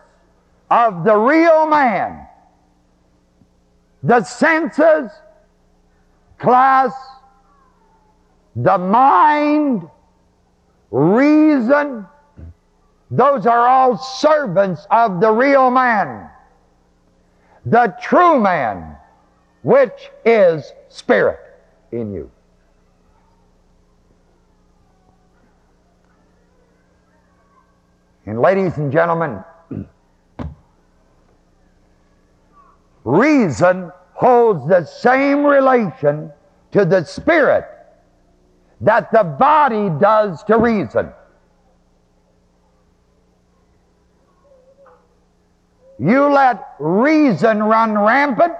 of 0.70 1.04
the 1.04 1.16
real 1.16 1.66
man. 1.66 2.26
The 4.02 4.22
senses, 4.22 5.10
class, 6.38 6.92
the 8.56 8.78
mind, 8.78 9.88
reason, 10.90 12.06
those 13.10 13.46
are 13.46 13.66
all 13.66 13.96
servants 13.96 14.86
of 14.90 15.20
the 15.20 15.30
real 15.30 15.70
man, 15.70 16.28
the 17.64 17.94
true 18.00 18.38
man, 18.40 18.96
which 19.62 20.10
is 20.24 20.72
spirit 20.88 21.38
in 21.92 22.12
you. 22.12 22.30
And 28.26 28.40
ladies 28.40 28.76
and 28.76 28.92
gentlemen, 28.92 29.42
reason 33.04 33.90
holds 34.12 34.68
the 34.68 34.84
same 34.84 35.44
relation 35.44 36.30
to 36.72 36.84
the 36.84 37.04
spirit 37.04 37.64
that 38.80 39.12
the 39.12 39.24
body 39.24 39.90
does 40.00 40.42
to 40.44 40.56
reason. 40.58 41.12
You 45.98 46.32
let 46.32 46.76
reason 46.78 47.62
run 47.62 47.98
rampant, 47.98 48.54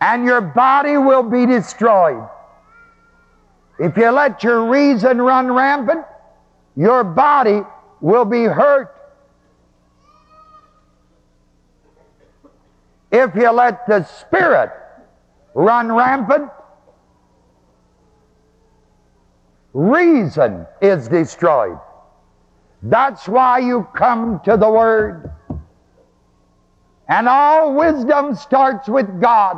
and 0.00 0.24
your 0.24 0.40
body 0.40 0.96
will 0.96 1.24
be 1.24 1.44
destroyed. 1.44 2.28
If 3.80 3.96
you 3.96 4.10
let 4.10 4.44
your 4.44 4.70
reason 4.70 5.20
run 5.20 5.50
rampant, 5.50 6.04
your 6.76 7.02
body 7.02 7.62
will 8.00 8.24
be 8.24 8.44
hurt. 8.44 8.94
If 13.10 13.34
you 13.34 13.50
let 13.50 13.86
the 13.88 14.04
spirit 14.04 14.70
run 15.54 15.90
rampant, 15.90 16.50
reason 19.72 20.66
is 20.80 21.08
destroyed. 21.08 21.78
That's 22.82 23.28
why 23.28 23.58
you 23.58 23.86
come 23.94 24.40
to 24.44 24.56
the 24.56 24.70
Word. 24.70 25.32
And 27.08 27.28
all 27.28 27.74
wisdom 27.74 28.34
starts 28.34 28.88
with 28.88 29.20
God. 29.20 29.56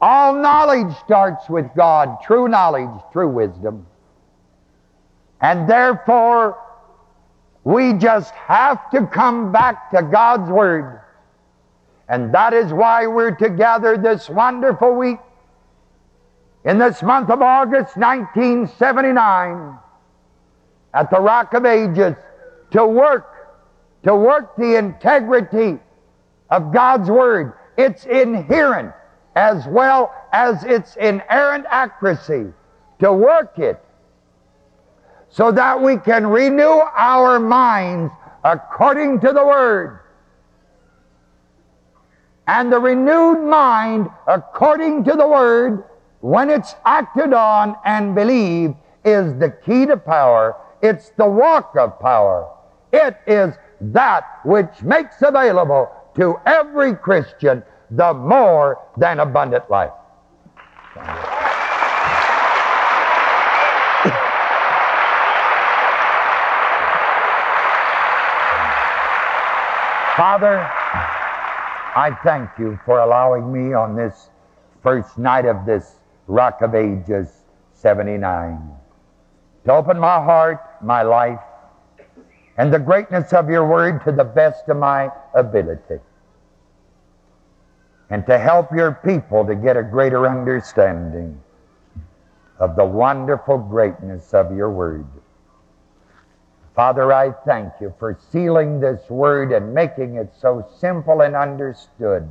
All 0.00 0.34
knowledge 0.34 0.94
starts 0.98 1.48
with 1.48 1.66
God. 1.74 2.18
True 2.22 2.48
knowledge, 2.48 3.02
true 3.12 3.28
wisdom. 3.28 3.86
And 5.40 5.68
therefore, 5.68 6.58
we 7.64 7.94
just 7.94 8.32
have 8.34 8.90
to 8.90 9.06
come 9.06 9.52
back 9.52 9.90
to 9.90 10.02
God's 10.02 10.50
Word. 10.50 11.00
And 12.08 12.32
that 12.32 12.54
is 12.54 12.72
why 12.72 13.06
we're 13.06 13.34
together 13.34 13.96
this 13.96 14.28
wonderful 14.28 14.94
week 14.94 15.18
in 16.66 16.78
this 16.78 17.00
month 17.00 17.30
of 17.30 17.40
August 17.40 17.96
1979 17.96 19.78
at 20.92 21.10
the 21.10 21.20
Rock 21.20 21.54
of 21.54 21.64
Ages 21.64 22.16
to 22.72 22.84
work, 22.84 23.56
to 24.02 24.14
work 24.14 24.56
the 24.56 24.76
integrity 24.76 25.78
of 26.50 26.72
God's 26.72 27.08
Word, 27.08 27.52
its 27.78 28.04
inherent 28.04 28.92
as 29.36 29.64
well 29.68 30.12
as 30.32 30.64
its 30.64 30.96
inerrant 30.96 31.66
accuracy, 31.70 32.52
to 32.98 33.12
work 33.12 33.58
it 33.60 33.80
so 35.28 35.52
that 35.52 35.80
we 35.80 35.98
can 35.98 36.26
renew 36.26 36.80
our 36.96 37.38
minds 37.38 38.12
according 38.42 39.20
to 39.20 39.32
the 39.32 39.44
Word. 39.44 40.00
And 42.48 42.72
the 42.72 42.80
renewed 42.80 43.44
mind 43.44 44.08
according 44.26 45.04
to 45.04 45.12
the 45.12 45.28
Word 45.28 45.84
when 46.26 46.50
it's 46.50 46.74
acted 46.84 47.32
on 47.32 47.76
and 47.84 48.12
believed, 48.12 48.74
is 49.04 49.38
the 49.38 49.48
key 49.64 49.86
to 49.86 49.96
power. 49.96 50.56
It's 50.82 51.10
the 51.10 51.24
walk 51.24 51.76
of 51.78 52.00
power. 52.00 52.50
It 52.92 53.16
is 53.28 53.54
that 53.80 54.40
which 54.44 54.82
makes 54.82 55.22
available 55.22 55.88
to 56.16 56.34
every 56.44 56.96
Christian 56.96 57.62
the 57.92 58.12
more 58.12 58.82
than 58.96 59.20
abundant 59.20 59.70
life. 59.70 59.92
Father, 70.16 70.58
I 71.94 72.18
thank 72.24 72.50
you 72.58 72.80
for 72.84 72.98
allowing 72.98 73.52
me 73.52 73.74
on 73.74 73.94
this 73.94 74.30
first 74.82 75.18
night 75.18 75.46
of 75.46 75.64
this 75.64 75.95
Rock 76.26 76.62
of 76.62 76.74
Ages 76.74 77.42
79. 77.74 78.70
To 79.64 79.72
open 79.72 79.98
my 79.98 80.16
heart, 80.16 80.60
my 80.82 81.02
life, 81.02 81.40
and 82.56 82.72
the 82.72 82.78
greatness 82.78 83.32
of 83.32 83.50
your 83.50 83.66
word 83.66 84.02
to 84.04 84.12
the 84.12 84.24
best 84.24 84.68
of 84.68 84.76
my 84.76 85.10
ability. 85.34 86.00
And 88.10 88.24
to 88.26 88.38
help 88.38 88.72
your 88.72 88.92
people 88.92 89.44
to 89.46 89.54
get 89.54 89.76
a 89.76 89.82
greater 89.82 90.26
understanding 90.26 91.40
of 92.58 92.76
the 92.76 92.84
wonderful 92.84 93.58
greatness 93.58 94.32
of 94.32 94.54
your 94.56 94.70
word. 94.70 95.06
Father, 96.74 97.12
I 97.12 97.32
thank 97.44 97.72
you 97.80 97.94
for 97.98 98.18
sealing 98.30 98.80
this 98.80 99.08
word 99.10 99.52
and 99.52 99.74
making 99.74 100.16
it 100.16 100.32
so 100.38 100.66
simple 100.78 101.22
and 101.22 101.34
understood 101.34 102.28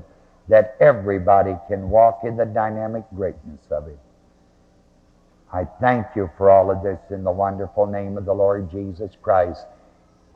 that 0.47 0.77
everybody 0.79 1.55
can 1.67 1.89
walk 1.89 2.21
in 2.23 2.37
the 2.37 2.45
dynamic 2.45 3.03
greatness 3.15 3.61
of 3.71 3.87
it. 3.87 3.99
I 5.51 5.65
thank 5.79 6.07
you 6.15 6.29
for 6.37 6.49
all 6.49 6.69
of 6.69 6.83
this 6.83 6.99
in 7.11 7.23
the 7.23 7.31
wonderful 7.31 7.85
name 7.85 8.17
of 8.17 8.25
the 8.25 8.33
Lord 8.33 8.69
Jesus 8.69 9.11
Christ. 9.21 9.65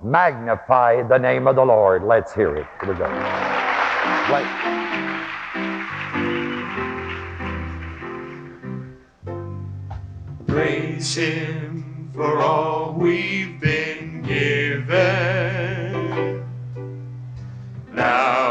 Magnify 0.02 1.04
the 1.04 1.18
name 1.18 1.46
of 1.48 1.56
the 1.58 1.66
Lord. 1.66 2.04
Let's 2.04 2.34
hear 2.34 2.56
it. 2.56 2.66
Here 2.82 2.94
we 2.94 2.98
go. 2.98 3.06
Praise 10.48 11.16
Him 11.16 12.12
for 12.16 12.40
all 12.40 12.94
we've 12.94 13.60
been 13.60 14.22
given. 14.22 14.90
Now 17.94 18.49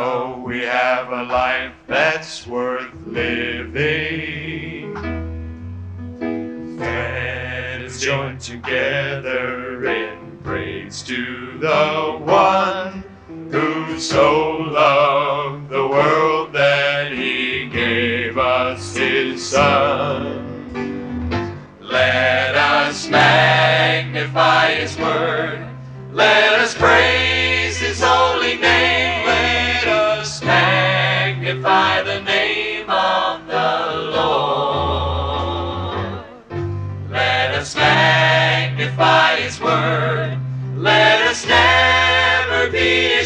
we 0.59 0.65
have 0.65 1.13
a 1.13 1.23
life 1.23 1.73
that's 1.87 2.45
worth 2.45 2.93
living. 3.07 4.93
Let 6.77 7.83
us 7.83 8.01
join 8.01 8.39
together 8.39 9.87
in 9.87 10.39
praise 10.43 11.03
to 11.03 11.59
the 11.61 12.19
one 12.25 13.05
who 13.53 14.01
so 14.01 14.57
loved 14.57 15.69
the 15.69 15.87
world 15.87 16.53
that 16.55 17.13
he 17.13 17.69
gave 17.69 18.37
us 18.37 18.97
his 18.97 19.49
son. 19.49 20.45
Let 21.81 22.57
us 22.57 23.07
magnify 23.09 24.75
his 24.75 24.99
word. 24.99 25.69
Let 26.11 26.48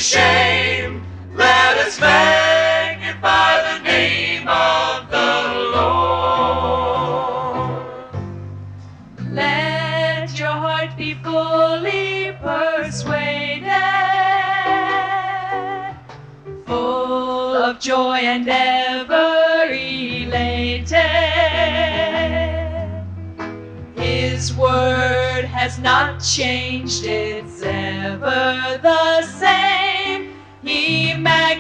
be 0.03 0.07
ashamed. 0.09 1.01
Let 1.35 1.79
us 1.79 2.01
magnify 2.01 3.63
the 3.69 3.79
name 3.85 4.49
of 4.49 5.09
the 5.11 5.43
Lord. 5.77 7.25
Let 9.31 10.39
your 10.39 10.49
heart 10.49 10.97
be 10.97 11.15
fully 11.15 12.37
persuaded, 12.43 13.71
full 16.67 17.57
of 17.57 17.79
joy 17.79 18.19
and 18.25 18.49
ever 18.49 19.69
elated. 19.71 20.99
His 23.97 24.53
word 24.55 25.45
has 25.45 25.79
not 25.79 26.21
changed, 26.21 27.05
it's 27.05 27.63
ever 27.63 28.81
the 28.83 29.23
same. 29.23 29.62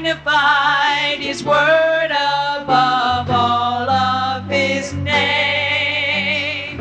Magnified 0.02 1.20
his 1.20 1.44
word 1.44 2.10
above 2.10 3.30
all 3.30 3.88
of 3.88 4.48
his 4.50 4.92
name. 4.94 6.80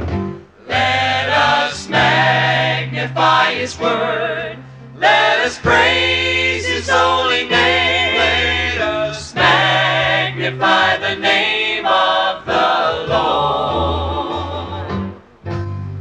Let 0.68 1.30
us 1.30 1.88
magnify 1.88 3.54
his 3.54 3.80
word. 3.80 4.58
Let 4.98 5.42
us 5.42 5.60
praise 5.60 6.66
his 6.66 6.90
holy 6.90 7.48
name. 7.48 8.16
Let 8.18 8.82
us 8.82 9.36
magnify 9.36 10.98
the 10.98 11.16
name 11.18 11.86
of 11.86 12.44
the 12.48 13.06
Lord. 13.08 14.90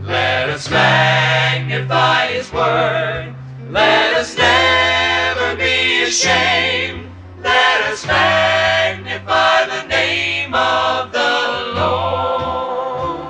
Let 0.06 0.48
us 0.48 0.70
magnify 0.70 2.28
his 2.28 2.50
word. 2.50 3.34
Let 3.68 4.14
us 4.14 4.34
never 4.38 5.54
be 5.56 6.04
ashamed. 6.04 6.99
Let 7.50 7.80
us 7.90 8.06
magnify 8.06 9.66
the 9.66 9.82
name 9.88 10.54
of 10.54 11.10
the 11.10 11.72
Lord. 11.80 13.20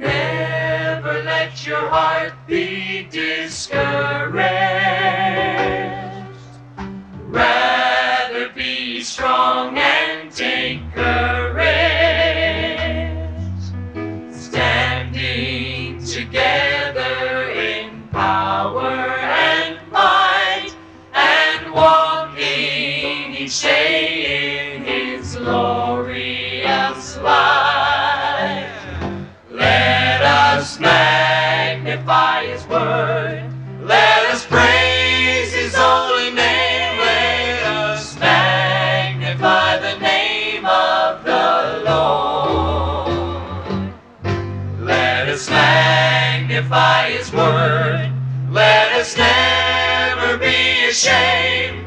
Never 0.00 1.22
let 1.22 1.64
your 1.64 1.88
heart 1.88 2.34
be 2.48 3.06
discouraged. 3.10 4.42
Rather 7.28 8.48
be 8.56 9.02
strong 9.02 9.78
his 47.20 47.32
word. 47.34 48.10
Let 48.50 48.92
us 48.92 49.14
never 49.14 50.38
be 50.38 50.86
ashamed. 50.88 51.79